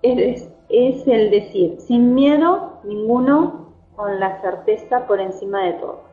[0.00, 6.10] es, es el decir, sin miedo ninguno con la certeza por encima de todo.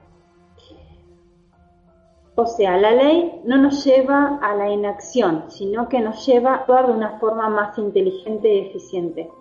[2.35, 6.55] O sea, la ley no nos lleva a la inacción, sino que nos lleva a
[6.57, 9.31] actuar de una forma más inteligente y eficiente.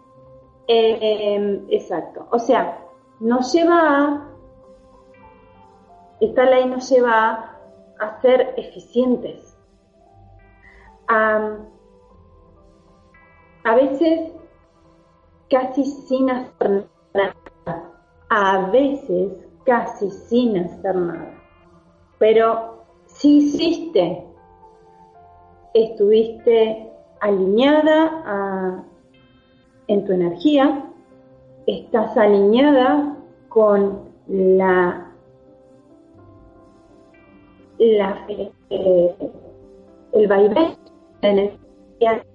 [0.66, 2.26] Eh, exacto.
[2.30, 2.78] O sea,
[3.20, 4.26] nos lleva a,
[6.20, 7.58] esta ley nos lleva
[7.98, 9.58] a, ser eficientes.
[11.08, 11.58] A,
[13.64, 14.32] a veces
[15.50, 17.34] casi sin hacer nada.
[18.28, 19.32] A veces
[19.64, 21.34] casi sin hacer nada.
[22.18, 24.24] Pero si hiciste,
[25.74, 28.84] estuviste alineada
[29.88, 30.84] en tu energía,
[31.66, 33.16] estás alineada
[33.48, 35.12] con la,
[37.78, 39.14] la eh,
[40.12, 40.76] el vaivén
[41.20, 41.60] de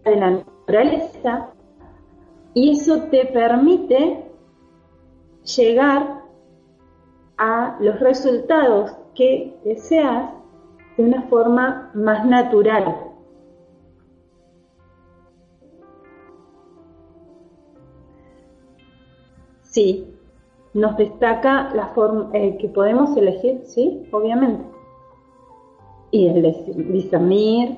[0.05, 1.53] la naturaleza
[2.53, 4.25] y eso te permite
[5.55, 6.21] llegar
[7.37, 10.31] a los resultados que deseas
[10.97, 13.07] de una forma más natural.
[19.61, 20.13] Sí,
[20.73, 24.65] nos destaca la forma eh, que podemos elegir, sí, obviamente.
[26.11, 26.41] Y el
[26.91, 27.77] discernir,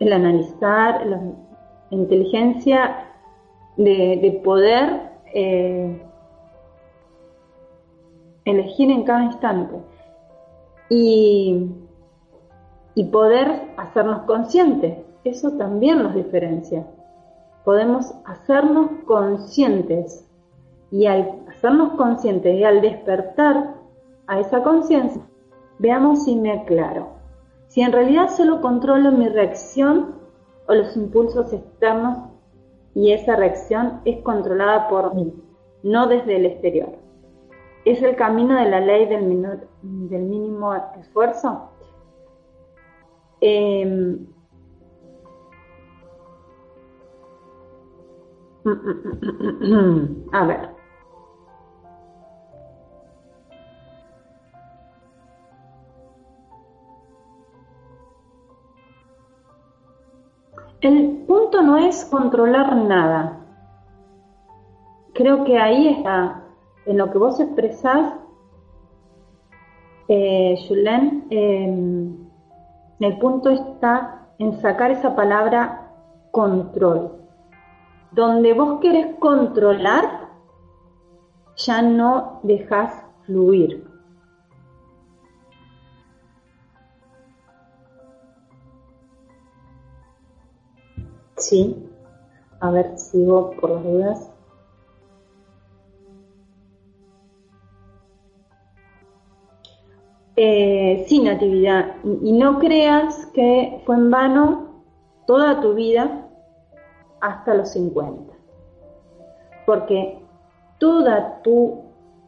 [0.00, 1.20] el analizar, la
[1.90, 3.13] inteligencia
[3.76, 6.02] de, poder eh,
[8.44, 9.76] elegir en cada instante
[10.88, 11.70] y,
[13.10, 14.98] poder hacernos conscientes.
[15.24, 16.86] Eso también nos diferencia.
[17.64, 20.28] Podemos hacernos conscientes
[20.90, 23.74] y al hacernos conscientes y al despertar
[24.26, 25.22] a esa conciencia,
[25.78, 27.08] veamos si me aclaro.
[27.68, 30.14] Si en realidad solo controlo mi reacción
[30.68, 32.18] o los impulsos externos
[32.94, 35.34] y esa reacción es controlada por mí,
[35.82, 37.04] no desde el exterior
[37.84, 41.70] es el camino de la ley del, del mínimo esfuerzo.
[43.40, 44.26] Em,
[50.32, 50.73] a ver.
[60.84, 63.40] El punto no es controlar nada.
[65.14, 66.42] Creo que ahí está
[66.84, 68.12] en lo que vos expresás,
[70.08, 72.28] eh, Julen, em,
[73.00, 75.90] el punto está en sacar esa palabra
[76.32, 77.12] control.
[78.12, 80.28] Donde vos querés controlar,
[81.56, 82.92] ya no dejas
[83.24, 83.88] fluir.
[91.44, 91.76] Sí,
[92.60, 94.30] a ver, sigo por las dudas.
[100.36, 101.96] Eh, sí, Natividad.
[102.02, 104.84] Y no creas que fue en vano
[105.26, 106.30] toda tu vida
[107.20, 108.32] hasta los 50.
[109.66, 110.18] Porque
[110.78, 111.82] toda tu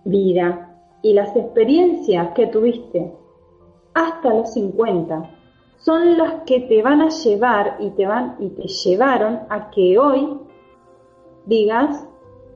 [0.04, 3.16] vida y las experiencias que tuviste
[3.94, 5.30] hasta los 50
[5.78, 9.98] son las que te van a llevar y te van y te llevaron a que
[9.98, 10.38] hoy
[11.46, 12.06] digas,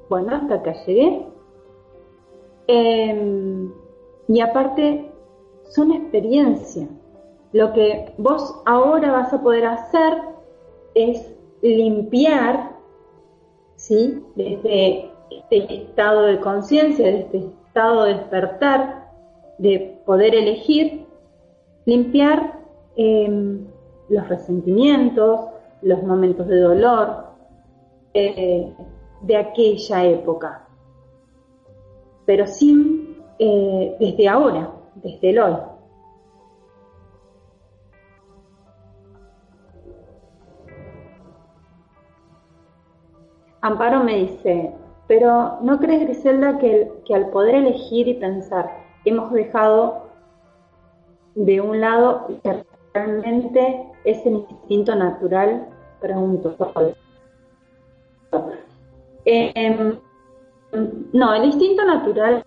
[0.08, 1.26] bueno, hasta acá llegué.
[2.66, 3.72] Em,
[4.28, 5.10] y aparte
[5.70, 6.88] son experiencia.
[7.52, 10.18] Lo que vos ahora vas a poder hacer
[10.94, 12.76] es limpiar,
[13.76, 14.24] ¿sí?
[14.34, 19.10] Desde este estado de conciencia, de este estado de despertar,
[19.58, 21.06] de poder elegir,
[21.86, 22.59] limpiar
[22.96, 23.66] em,
[24.08, 25.40] los resentimientos,
[25.82, 27.24] los momentos de dolor
[28.14, 28.72] eh,
[29.22, 30.66] de aquella época,
[32.26, 35.56] pero sin eh, desde ahora desde el hoy.
[43.62, 44.72] Amparo me dice,
[45.06, 48.70] pero ¿no crees, Griselda, que, que al poder elegir y pensar
[49.04, 50.02] hemos dejado
[51.34, 52.26] de un lado
[52.92, 55.68] realmente es el instinto natural?
[56.00, 56.56] Pregunto.
[59.24, 59.98] Eh,
[61.12, 62.44] no, el instinto natural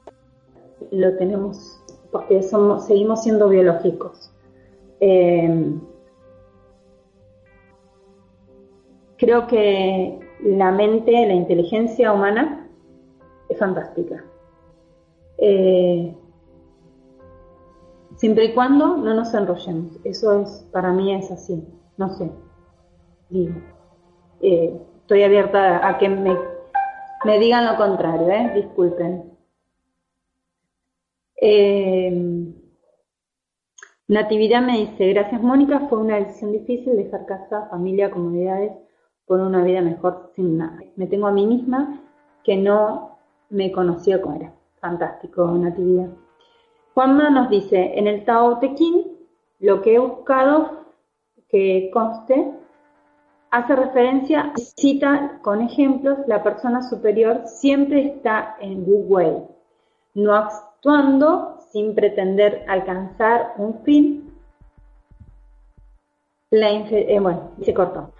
[0.91, 1.79] lo tenemos
[2.11, 4.31] porque somos, seguimos siendo biológicos.
[4.99, 5.73] Eh,
[9.17, 12.69] creo que la mente, la inteligencia humana
[13.49, 14.23] es fantástica.
[15.37, 16.15] Eh,
[18.23, 19.99] siempre y cuando no nos enrollemos.
[20.05, 21.61] Eso es, para mí es así.
[21.97, 22.31] No sé.
[23.29, 23.55] Digo.
[24.39, 26.33] Eh, estoy abierta a que me,
[27.25, 28.53] me digan lo contrario, ¿eh?
[28.55, 29.29] disculpen.
[31.35, 32.53] Eh,
[34.07, 38.71] Natividad me dice, gracias Mónica, fue una decisión difícil dejar casa, familia, comunidades
[39.25, 40.79] por una vida mejor sin nada.
[40.95, 42.01] Me tengo a mí misma
[42.45, 43.17] que no
[43.49, 44.53] me conocía como era.
[44.79, 46.07] Fantástico, Natividad.
[46.93, 49.03] Juanma nos dice, en el Tao Te Ching,
[49.59, 50.83] lo que he buscado
[51.49, 52.51] que conste
[53.49, 59.43] hace referencia, cita con ejemplos, la persona superior siempre está en good way,
[60.15, 64.33] no actuando sin pretender alcanzar un fin.
[66.51, 68.11] Eh, bueno, se cortó.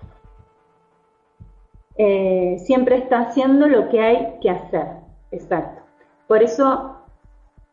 [1.98, 4.88] Eh, siempre está haciendo lo que hay que hacer,
[5.32, 5.84] exacto.
[6.28, 6.98] Por eso,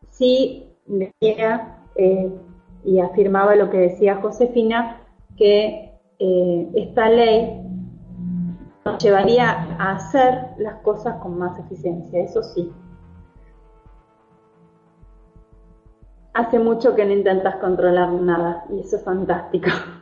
[0.09, 2.31] sí decía eh,
[2.83, 5.01] y afirmaba lo que decía Josefina,
[5.37, 5.87] que
[6.75, 7.61] esta ley
[8.85, 12.71] nos llevaría a hacer las cosas con más eficiencia, eso sí.
[16.33, 19.69] Hace mucho que no intentas controlar nada y eso es fantástico.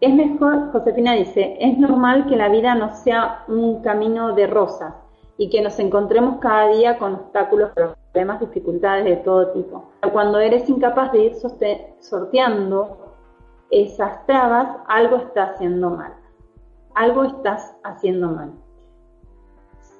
[0.00, 4.94] Es mejor, Josefina dice, es normal que la vida no sea un camino de rosas
[5.38, 7.70] y que nos encontremos cada día con obstáculos,
[8.12, 9.90] problemas, dificultades de todo tipo.
[10.12, 11.34] Cuando eres incapaz de ir
[12.00, 12.98] sorteando
[13.70, 16.14] esas trabas, algo está haciendo mal.
[16.94, 18.52] Algo estás haciendo mal.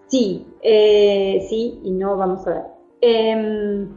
[0.09, 2.65] Sí, eh, sí y no, vamos a ver.
[3.01, 3.89] Em,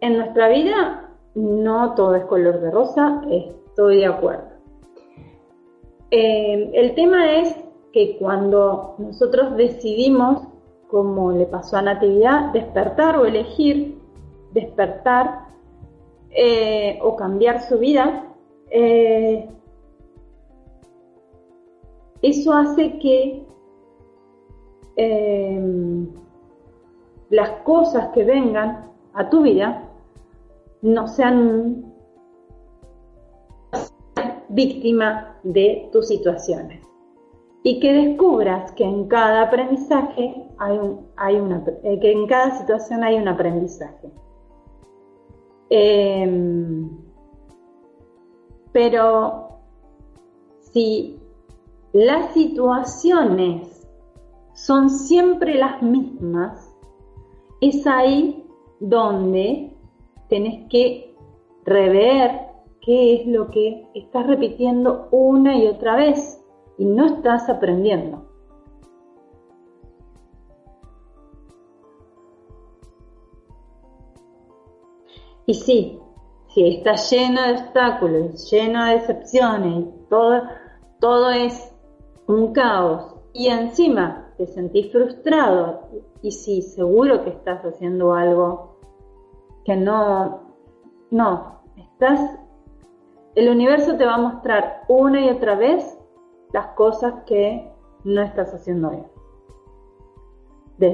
[0.00, 4.52] en nuestra vida no todo es color de rosa, estoy de acuerdo.
[6.10, 7.56] Eh, el tema es
[7.92, 10.48] que cuando nosotros decidimos,
[10.88, 14.00] como le pasó a Natividad, despertar o elegir
[14.52, 15.46] despertar
[16.30, 18.34] eh, o cambiar su vida,
[18.70, 19.48] eh,
[22.22, 23.46] eso hace que
[27.30, 29.88] las cosas que vengan a tu vida
[30.82, 31.92] no sean
[34.50, 36.91] víctima de tus situaciones
[37.64, 42.58] y que descubras que en cada aprendizaje hay, un, hay una, eh, que en cada
[42.58, 44.10] situación hay un aprendizaje.
[45.70, 46.90] Em,
[48.72, 49.60] pero
[50.72, 51.20] si
[51.92, 53.86] las situaciones
[54.54, 56.74] son siempre las mismas,
[57.60, 58.44] es ahí
[58.80, 59.72] donde
[60.28, 61.14] tenés que
[61.64, 62.48] rever
[62.80, 66.41] qué es lo que estás repitiendo una y otra vez
[66.82, 68.24] y no estás aprendiendo.
[75.46, 76.00] Y sí,
[76.48, 80.42] si está lleno de obstáculos, lleno de decepciones, todo,
[80.98, 81.72] todo es
[82.26, 85.88] un caos y encima te sentís frustrado
[86.20, 88.80] y sí, seguro que estás haciendo algo
[89.64, 90.40] que no,
[91.12, 92.40] no, estás,
[93.36, 96.01] el universo te va a mostrar una y otra vez
[96.52, 97.70] las cosas que
[98.04, 99.06] no estás haciendo bien.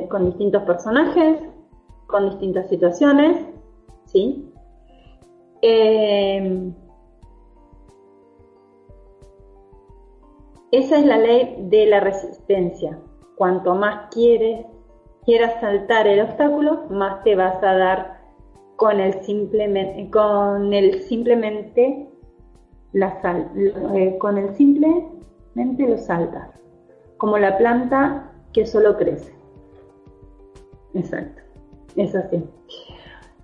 [0.08, 1.40] con distintos personajes,
[2.06, 3.46] con distintas situaciones,
[4.04, 4.52] ¿sí?
[5.62, 6.72] Eh,
[10.70, 12.98] esa es la ley de la resistencia.
[13.36, 14.66] Cuanto más quieres,
[15.24, 18.18] quieras saltar el obstáculo, más te vas a dar
[18.76, 22.08] con el simplemente, con el simplemente
[22.92, 24.54] eh, con el
[25.64, 26.50] lo saltas,
[27.16, 29.32] como la planta que solo crece.
[30.94, 31.42] Exacto,
[31.96, 32.42] es así.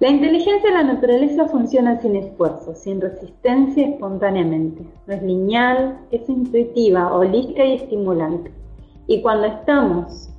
[0.01, 4.85] La inteligencia de la naturaleza funciona sin esfuerzo, sin resistencia, espontáneamente.
[5.07, 8.51] No es lineal, es intuitiva, holística y estimulante.
[9.07, 10.31] Y cuando estamos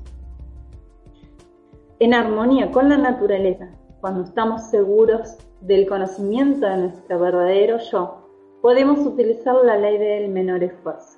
[1.99, 3.69] en armonía con la naturaleza,
[4.01, 8.28] cuando estamos seguros del conocimiento de nuestro verdadero yo,
[8.61, 11.14] podemos utilizar la ley del menor esfuerzo.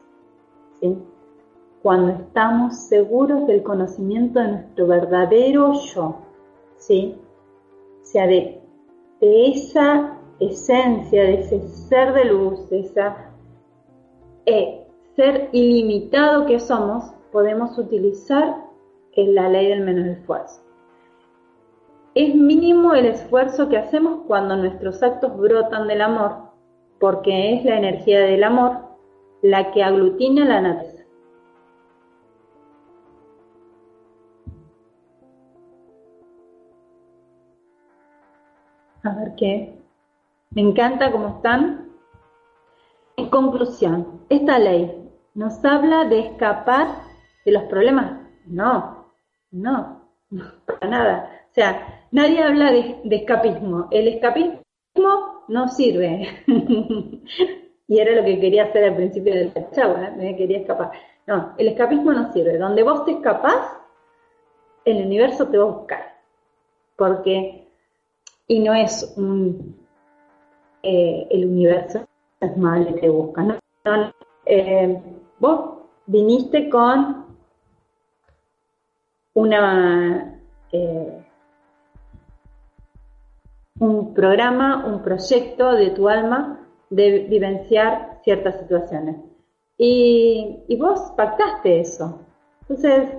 [1.82, 6.18] Cuando estamos seguros del conocimiento de nuestro verdadero yo,
[6.78, 7.16] ¿sí?
[8.02, 8.62] o sea, de,
[9.22, 13.02] esa esencia, de ese ser de luz, de ese
[14.46, 18.68] eh, ser ilimitado que somos, podemos utilizar
[19.26, 20.62] la ley del menor esfuerzo.
[22.14, 26.36] Es mínimo el esfuerzo que hacemos cuando nuestros actos brotan del amor,
[27.00, 28.87] porque es la energía del amor
[29.42, 30.98] la que aglutina la naturaleza.
[39.04, 39.78] A ver qué.
[40.52, 41.92] Me encanta cómo están.
[43.16, 46.88] En conclusión, esta ley nos habla de escapar
[47.46, 48.20] de los problemas.
[48.46, 49.12] No,
[49.52, 51.32] no, no, para nada.
[51.50, 53.88] O sea, nadie habla de, escapismo.
[53.92, 54.62] El escapismo
[55.48, 56.44] no sirve.
[57.88, 60.92] y era lo que quería hacer al principio del charla, me quería escapar.
[61.26, 62.58] No, el escapismo no sirve.
[62.58, 63.78] Donde vos te escapás,
[64.84, 66.18] el universo te va a buscar.
[66.96, 67.68] Porque,
[68.48, 69.78] y no es un,
[70.84, 72.06] eh, el universo
[72.40, 73.44] es malo y te busca.
[73.44, 74.14] No,
[74.46, 75.02] eh,
[75.40, 77.26] vos viniste con
[79.34, 81.24] una eh,
[83.80, 89.18] un programa, un proyecto de tu alma de vivenciar ciertas situaciones.
[89.78, 92.20] Y, y vos pactaste eso.
[92.62, 93.10] Entonces,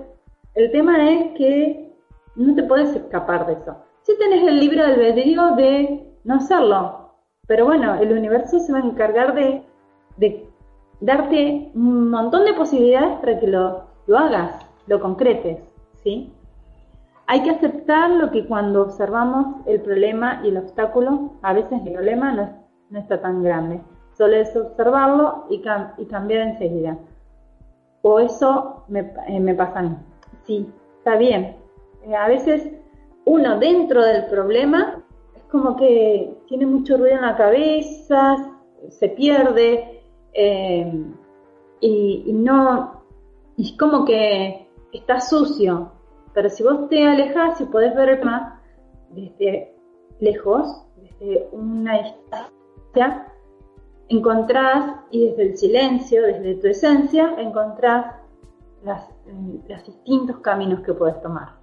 [0.55, 1.93] el tema es que
[2.35, 3.77] no te puedes escapar de eso.
[4.01, 7.11] Si tenés el libre albedrío de no hacerlo,
[7.47, 9.63] pero bueno, el universo se va a encargar de,
[10.17, 10.47] de
[11.01, 15.59] darte un montón de posibilidades para que lo, lo hagas, lo concretes,
[16.03, 16.33] ¿sí?
[17.27, 21.93] Hay que aceptar lo que cuando observamos el problema y el obstáculo, a veces el
[21.93, 22.58] problema no,
[22.97, 23.81] está tan grande.
[24.17, 26.97] Solo es observarlo y, cambiar enseguida.
[28.01, 29.95] O eso me, eh, me pasa a mí.
[30.45, 30.67] Sí,
[30.97, 31.55] está bien.
[32.03, 32.67] Eh, a veces
[33.25, 35.03] uno dentro del problema
[35.35, 38.57] es como que tiene mucho ruido en la cabeza,
[38.89, 40.01] se pierde
[40.33, 40.91] eh,
[41.81, 43.03] y, y no,
[43.57, 45.91] y es como que está sucio,
[46.33, 48.61] pero si vos te alejas y podés ver tema
[49.09, 49.75] desde
[50.19, 52.58] lejos, desde una distancia,
[54.09, 58.15] encontrás, y desde el silencio, desde tu esencia, encontrás
[58.83, 61.59] los distintos caminos que puedes tomar.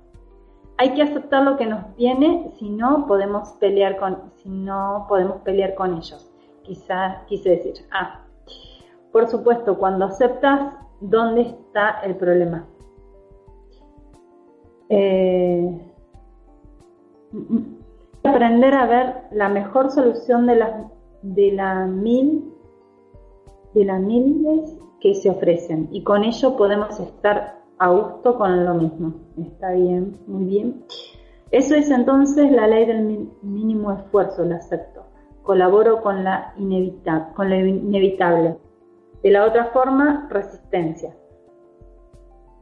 [0.78, 5.38] Hay que aceptar lo que nos viene, si no podemos pelear con, si no podemos
[5.38, 6.30] pelear con ellos.
[6.62, 8.20] Quizás quise decir, ah,
[9.12, 12.66] por supuesto, cuando aceptas dónde está el problema,
[14.88, 15.92] eh,
[18.22, 20.95] aprender a ver la mejor solución de las
[21.34, 22.52] de la mil
[23.74, 28.74] de las miles que se ofrecen y con ello podemos estar a gusto con lo
[28.74, 29.14] mismo.
[29.38, 30.84] Está bien, muy bien.
[31.50, 35.04] Eso es entonces la ley del mínimo esfuerzo, lo acepto.
[35.42, 38.56] Colaboro con la inevitable, con lo inevitable.
[39.22, 41.14] De la otra forma, resistencia.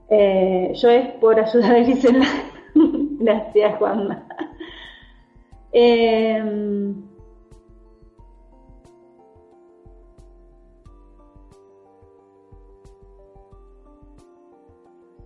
[0.08, 2.26] Eh, yo es por ayudar a Gisela.
[3.20, 4.26] Gracias, Juanma.
[5.72, 6.94] Eh,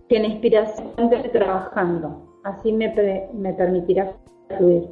[0.09, 2.93] que la inspiración esté trabajando, así me,
[3.33, 4.11] me permitirá
[4.57, 4.89] fluir.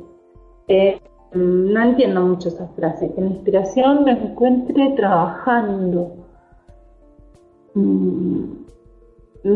[0.67, 1.01] Eh,
[1.33, 6.15] no entiendo mucho esa frase, que la inspiración me encuentre trabajando.
[7.73, 8.43] Mm,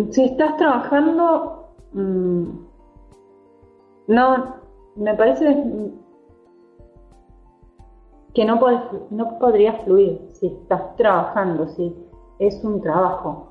[0.09, 2.43] si estás trabajando, mm,
[4.07, 4.55] no,
[4.95, 5.91] me parece
[8.34, 8.59] que no,
[9.12, 11.95] no podrías fluir si estás trabajando, si
[12.39, 13.51] es un trabajo.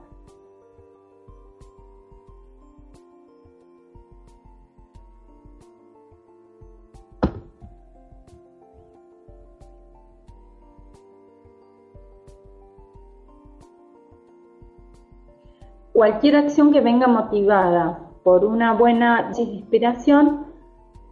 [16.01, 20.47] Cualquier acción que venga motivada por una buena inspiración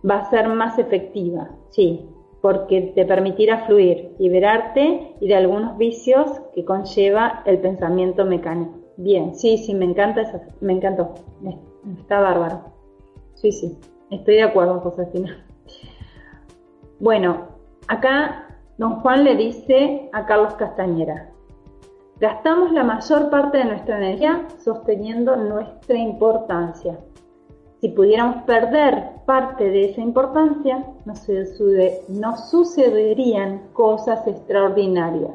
[0.02, 2.08] va a ser más efectiva, sí,
[2.40, 8.78] porque te permitirá fluir, liberarte y de algunos vicios que conlleva el pensamiento mecánico.
[8.96, 11.12] Bien, sí, sí, me encanta eso, me encantó,
[12.00, 12.62] está bárbaro.
[13.34, 13.78] Sí, sí,
[14.10, 15.44] estoy de acuerdo, Josefina.
[16.98, 17.48] Bueno,
[17.88, 21.30] acá don Juan le dice a Carlos Castañera,
[22.20, 26.98] Gastamos la mayor parte de nuestra energía sosteniendo nuestra importancia.
[27.80, 35.30] Si pudiéramos perder parte de esa importancia, nos, sucederían cosas extraordinarias.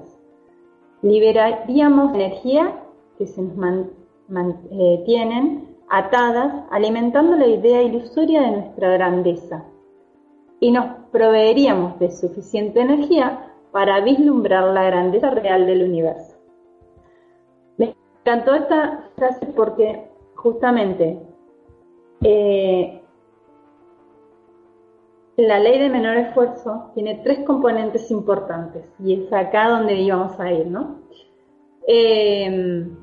[1.02, 2.74] Liberaríamos energía
[3.18, 3.56] que se nos
[4.28, 9.64] mantienen eh, atadas, alimentando la idea ilusoria de nuestra grandeza.
[10.60, 16.33] Y nos proveeríamos de suficiente energía para vislumbrar la grandeza real del universo
[18.24, 21.20] encantó esta frase porque justamente
[22.22, 23.02] eh,
[25.36, 30.52] la ley de menor esfuerzo tiene tres componentes importantes y es acá donde íbamos a
[30.52, 31.02] ir, ¿no?
[31.86, 32.96] Em,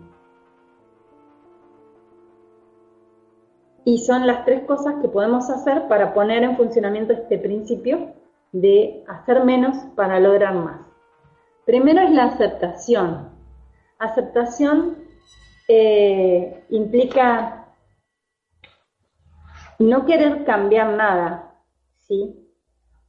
[3.84, 8.14] y son las tres cosas que podemos hacer para poner en funcionamiento este principio
[8.52, 10.80] de hacer menos para lograr más.
[11.66, 13.28] Primero es la aceptación.
[13.98, 15.09] Aceptación
[15.72, 17.68] eh, implica
[19.78, 21.54] no querer cambiar nada,
[21.96, 22.44] ¿sí?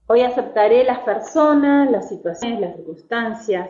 [0.05, 3.67] Hoy aceptaré las personas, las situaciones, las circunstancias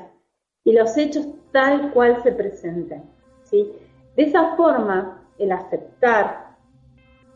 [0.65, 3.03] y los hechos tal cual se presenten,
[3.43, 3.71] ¿sí?
[4.17, 6.57] De esa forma, el aceptar,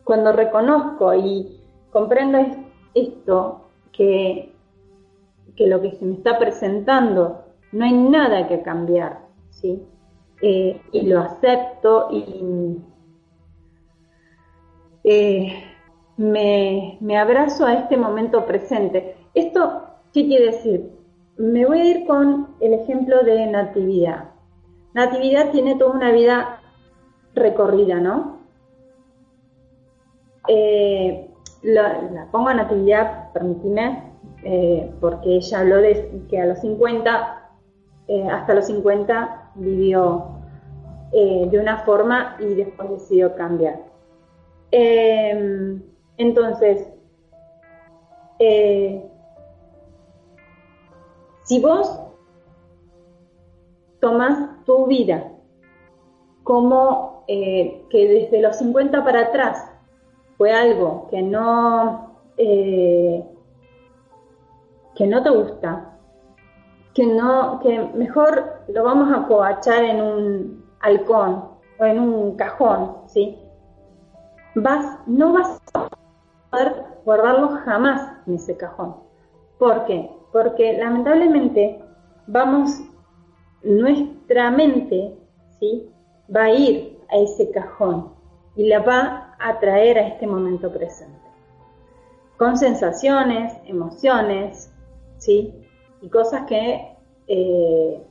[0.04, 1.58] cuando reconozco y
[1.90, 2.38] comprendo
[2.92, 4.54] esto, que,
[5.56, 9.82] que lo que se me está presentando no hay nada que cambiar, ¿sí?
[10.42, 12.76] Eh, y lo acepto y
[15.04, 15.64] eh,
[16.18, 19.16] me, me abrazo a este momento presente.
[19.34, 19.82] ¿Esto
[20.12, 20.90] qué quiere decir?
[21.38, 24.30] Me voy a ir con el ejemplo de Natividad.
[24.92, 26.60] Natividad tiene toda una vida
[27.34, 28.38] recorrida, ¿no?
[30.48, 31.30] Eh,
[31.62, 34.12] la, pongo a Natividad, permíteme,
[35.00, 37.46] porque ella habló de que a los 50
[38.08, 40.26] eh, hasta los 50 vivió
[41.12, 43.80] eh, de una forma y después decidió cambiar.
[44.70, 45.82] Em,
[46.16, 46.88] entonces,
[48.38, 49.04] eh,
[51.44, 52.00] si vos
[54.00, 55.32] tomás tu vida
[56.42, 59.68] como que desde los 50 para atrás
[60.36, 63.24] fue algo que no, que
[65.06, 65.85] no te gusta,
[66.96, 71.44] que no, que mejor lo vamos a coachar en un halcón
[71.78, 73.38] o en un cajón, ¿sí?
[74.54, 75.90] Vas, no vas a
[76.50, 78.96] poder guardarlo jamás en ese cajón.
[79.58, 80.10] ¿Por qué?
[80.32, 81.84] Porque lamentablemente
[82.28, 82.80] vamos,
[83.62, 85.18] nuestra mente,
[85.60, 85.90] ¿sí?
[86.34, 88.10] Va a ir a ese cajón
[88.54, 91.20] y la va a traer a este momento presente.
[92.38, 94.72] Con sensaciones, emociones,
[95.18, 95.65] ¿sí?
[96.06, 96.96] Y cosas que
[97.26, 98.02] eh,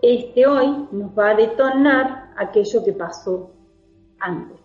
[0.00, 3.50] este hoy nos va a detonar aquello que pasó
[4.20, 4.60] antes.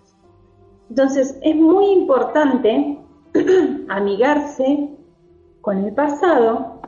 [0.89, 2.99] Entonces es muy importante
[3.89, 4.91] amigarse
[5.61, 6.81] con el pasado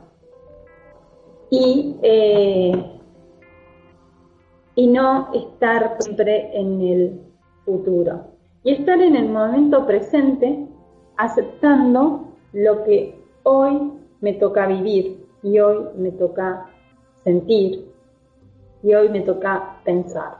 [1.50, 3.00] y, eh,
[4.76, 7.20] y no estar siempre en el
[7.64, 8.26] futuro.
[8.62, 10.68] Y estar en el momento presente
[11.16, 16.66] aceptando lo que hoy me toca vivir y hoy me toca
[17.24, 17.90] sentir
[18.82, 20.38] y hoy me toca pensar.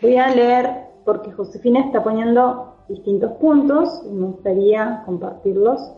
[0.00, 5.92] Voy a leer porque Josefina está poniendo distintos puntos y me gustaría compartirlos.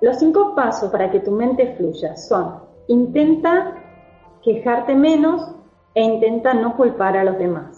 [0.00, 3.74] Los cinco pasos para que tu mente fluya son, intenta
[4.42, 5.54] quejarte menos
[5.94, 7.73] e intenta no culpar a los demás.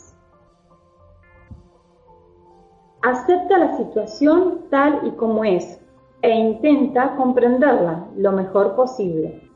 [3.07, 5.81] Acepta la situación tal y como es
[6.23, 9.49] e intenta comprenderla lo mejor posible.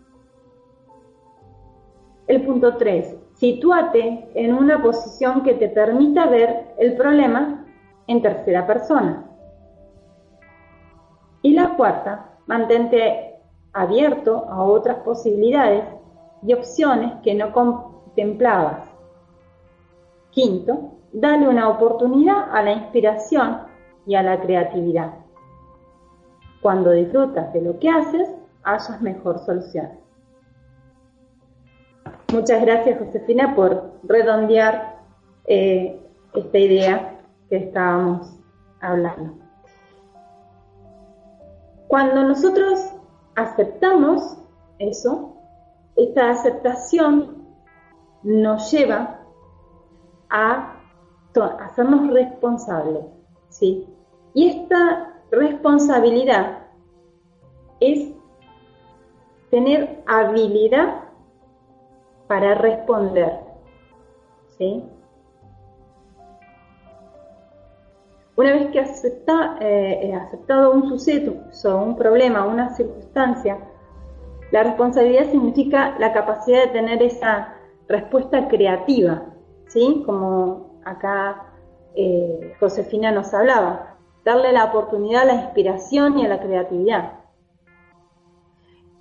[2.29, 3.17] El punto 3.
[3.33, 7.67] Sitúate en una posición que te permita ver el problema
[8.07, 9.29] en tercera persona.
[11.43, 13.35] Y la cuarta, mantente
[13.73, 15.83] abierto a otras posibilidades
[16.47, 18.89] y opciones que no contemplabas.
[20.31, 23.59] Quinto, dale una oportunidad a la inspiración
[24.07, 25.15] y a la creatividad.
[26.61, 28.29] Cuando disfrutas de lo que haces,
[28.63, 29.91] hallas mejor solución.
[32.33, 35.01] Muchas gracias Josefina por redondear
[35.47, 36.01] eh,
[36.35, 38.39] esta idea que estábamos
[38.81, 39.35] hablando.
[41.89, 42.79] Cuando nosotros
[43.35, 44.39] aceptamos
[44.79, 45.37] eso,
[45.97, 47.49] esta aceptación
[48.23, 49.21] nos lleva
[50.29, 50.80] a
[51.61, 53.05] hacernos responsables,
[53.49, 53.87] ¿sí?
[54.35, 56.59] Y esta responsabilidad
[57.81, 58.13] es
[59.51, 61.05] tener habilidad
[62.27, 63.41] para responder,
[64.59, 64.85] ¿sí?
[68.37, 73.59] Una vez que acepta, eh, aceptado un suceso, un problema, una circunstancia,
[74.51, 77.55] la responsabilidad significa la capacidad de tener esa
[77.89, 79.25] respuesta creativa,
[79.67, 80.03] ¿sí?
[80.07, 81.47] Como acá
[81.95, 87.13] eh, Josefina nos hablaba, darle la oportunidad a la inspiración y a la creatividad.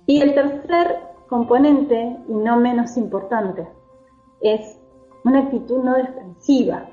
[0.06, 3.68] Y el tercer componente, y no menos importante,
[4.40, 4.78] es
[5.24, 6.88] una actitud no defensiva.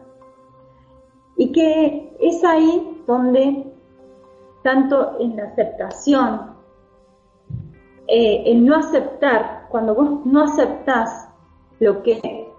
[1.36, 3.74] Y que es ahí donde,
[4.64, 6.58] tanto en la aceptación,
[8.08, 11.30] eh, el no aceptar, cuando vos no aceptás
[11.80, 12.52] lo que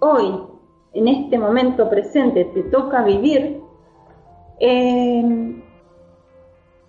[0.00, 0.46] hoy
[0.94, 3.60] en este momento presente te toca vivir,
[4.60, 5.62] eh,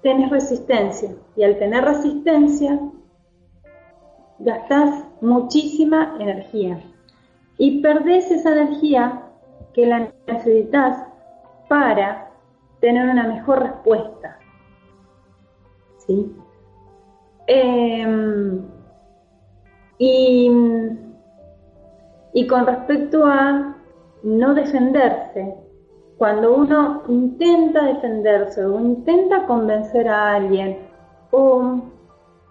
[0.01, 1.11] tenés resistencia.
[1.35, 2.79] Y al tener resistencia,
[4.39, 6.81] gastás muchísima energía.
[7.57, 9.23] Y perdés esa energía
[9.73, 11.05] que la necesitas
[11.67, 12.31] para
[12.79, 14.39] tener una mejor respuesta.
[15.97, 16.35] ¿Sí?
[17.47, 18.61] Em,
[19.97, 20.51] y,
[22.33, 23.75] y con respecto a
[24.23, 25.55] no defenderse,
[26.17, 30.89] cuando uno intenta defenderse o intenta convencer a alguien,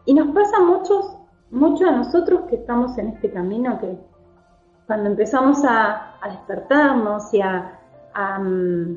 [0.05, 1.17] y nos pasa muchos,
[1.51, 3.99] mucho a nosotros que estamos en este camino, que
[4.87, 7.79] cuando empezamos a, despertarnos y a,
[8.41, 8.97] mm,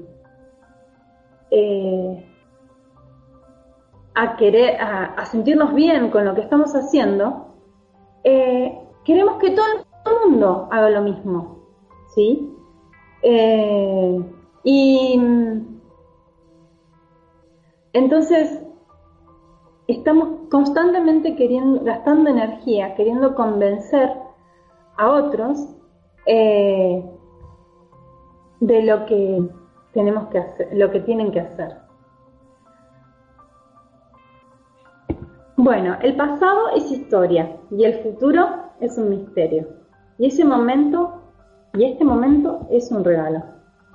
[1.52, 2.26] eh,
[4.16, 7.48] a querer, a, sentirnos bien con lo que estamos haciendo,
[8.24, 11.60] eh, queremos que todo el mundo haga lo mismo,
[12.16, 12.56] ¿sí?
[13.24, 14.24] Eh,
[14.64, 15.22] y
[17.94, 18.64] entonces
[19.88, 24.12] estamos constantemente queriendo, gastando energía, queriendo convencer
[24.98, 25.76] a otros
[26.26, 27.04] eh,
[28.60, 29.50] de lo que
[29.94, 31.76] tenemos que hacer, lo que tienen que hacer.
[35.58, 38.48] Bueno, el pasado es historia y el futuro
[38.80, 39.68] es un misterio.
[40.18, 41.11] Y ese momento,
[41.74, 43.44] y este momento es un regalo.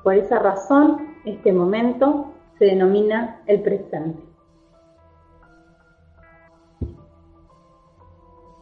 [0.03, 2.27] Por esa razón, este momento
[2.59, 4.23] se denomina el presente.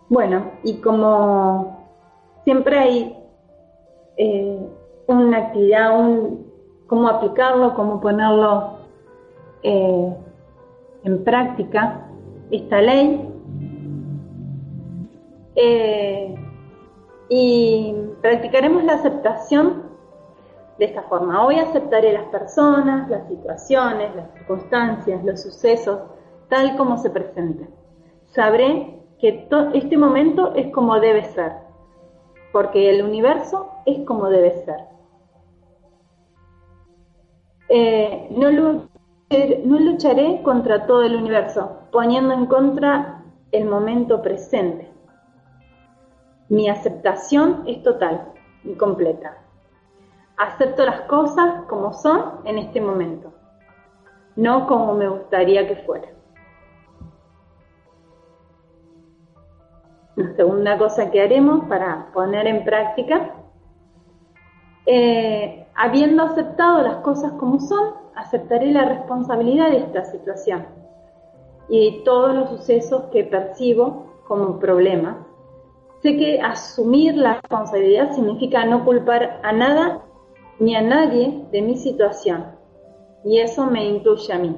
[0.09, 1.89] Bueno, y como
[2.45, 3.17] siempre hay
[4.17, 4.59] eh,
[5.07, 6.47] una actividad, un,
[6.87, 8.79] cómo aplicarlo, cómo ponerlo
[9.63, 10.17] eh,
[11.05, 12.07] en práctica,
[12.51, 13.29] esta ley.
[15.57, 16.35] Eh,
[17.29, 19.85] y practicaremos la aceptación
[20.79, 21.45] de esta forma.
[21.45, 26.01] Hoy aceptaré las personas, las situaciones, las circunstancias, los sucesos,
[26.49, 27.71] tal como se presenten.
[28.27, 31.53] Sabré que este momento es como debe ser,
[32.53, 34.81] porque el universo es como debe ser.
[37.69, 43.23] Eh, no lucharé contra todo el universo, poniendo en contra
[43.53, 44.94] el momento presente.
[46.49, 48.33] Mi aceptación es total
[48.65, 49.39] y completa.
[50.37, 53.33] Acepto las cosas como son en este momento,
[54.37, 56.09] no como me gustaría que fuera.
[60.17, 63.33] La segunda cosa que haremos para poner en práctica,
[64.87, 70.67] eh, habiendo aceptado las cosas como son, aceptaré la responsabilidad de esta situación
[71.69, 75.17] y todos los sucesos que percibo como problemas.
[76.05, 80.03] Sé que asumir la responsabilidad significa no culpar a nada
[80.59, 82.45] ni a nadie de mi situación,
[83.25, 84.55] y eso me incluye a mí.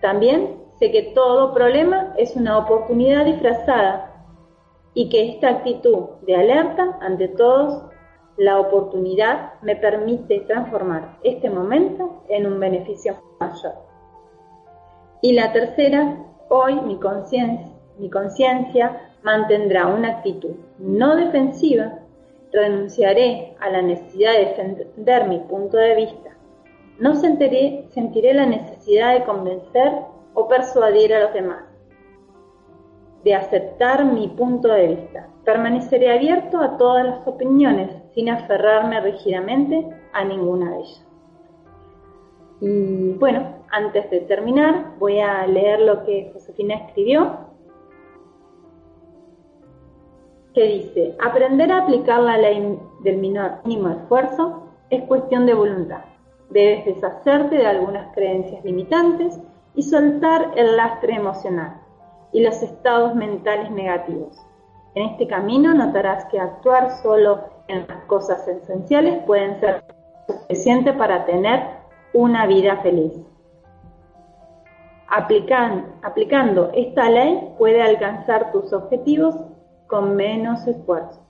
[0.00, 4.26] También sé que todo problema es una oportunidad disfrazada
[4.92, 7.84] y que esta actitud de alerta ante todos
[8.36, 13.74] la oportunidad me permite transformar este momento en un beneficio mayor.
[15.22, 16.18] Y la tercera,
[16.48, 16.98] hoy mi
[18.10, 21.98] conciencia mantendrá una actitud no defensiva,
[22.52, 26.30] renunciaré a la necesidad de defender mi punto de vista,
[26.98, 27.88] no sentiré,
[28.34, 29.92] la necesidad de convencer
[30.34, 31.64] o persuadir a los demás
[33.24, 35.28] de aceptar mi punto de vista.
[35.44, 41.06] Permaneceré abierto a todas las opiniones sin aferrarme rígidamente a ninguna de ellas.
[42.60, 47.53] Y bueno, antes de terminar voy a leer lo que Josefina escribió,
[50.54, 56.04] que dice, aprender a aplicar la ley del mínimo esfuerzo es cuestión de voluntad.
[56.50, 59.38] Debes deshacerte de algunas creencias limitantes
[59.74, 61.80] y soltar el lastre emocional
[62.32, 64.40] y los estados mentales negativos.
[64.94, 69.82] En este camino notarás que actuar solo en las cosas esenciales pueden ser
[70.28, 71.62] suficiente para tener
[72.12, 73.12] una vida feliz.
[76.02, 79.36] aplicando esta ley puede alcanzar tus objetivos
[79.86, 81.20] con menos esfuerzo,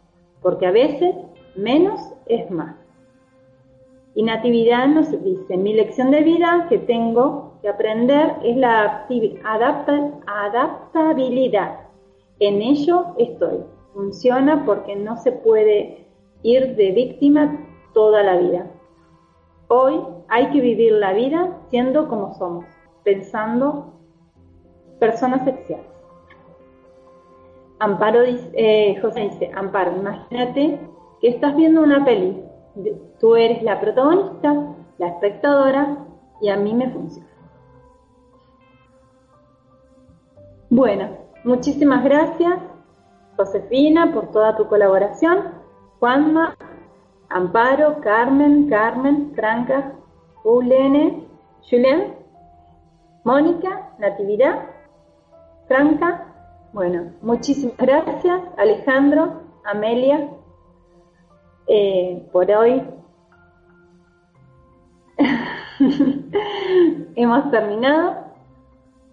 [0.42, 1.14] porque a veces
[1.56, 2.76] menos es más.
[4.14, 9.06] Y Natividad nos dice, mi lección de vida que tengo que aprender es la
[10.24, 11.80] adaptabilidad.
[12.38, 13.64] En ello estoy.
[13.92, 16.06] Funciona porque no se puede
[16.42, 18.70] ir de víctima toda la vida.
[19.68, 22.66] Hoy hay que vivir la vida siendo como somos,
[23.02, 23.94] pensando
[24.98, 25.93] personas especiales.
[27.84, 30.80] Amparo dice, eh, José dice, Amparo, imagínate
[31.20, 32.42] que estás viendo una peli
[33.20, 35.98] Tú eres la protagonista, la espectadora
[36.40, 37.28] y a mí me funciona.
[40.70, 41.08] Bueno,
[41.44, 42.54] muchísimas gracias
[43.36, 45.52] Josefina por toda tu colaboración,
[46.00, 46.56] Juanma,
[47.28, 49.92] Amparo, Carmen, Carmen, Franca,
[50.42, 51.28] Ulene,
[51.70, 52.16] Julien,
[53.22, 54.66] Mónica, Natividad,
[55.68, 56.33] Franca.
[56.74, 60.28] Bueno, muchísimas gracias, Alejandro, Amelia,
[61.68, 62.82] eh, por hoy.
[67.14, 68.24] Hemos terminado.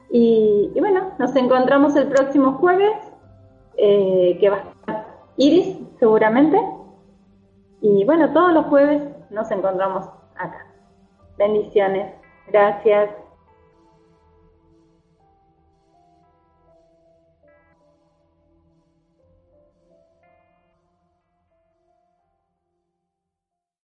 [0.09, 2.97] Y, bueno, nos encontramos el próximo jueves,
[3.77, 5.07] eh, que va a estar
[5.37, 6.59] Iris, seguramente.
[7.79, 10.65] Y bueno, todos los jueves nos encontramos acá.
[11.37, 12.11] Bendiciones.
[12.47, 13.20] Gracias.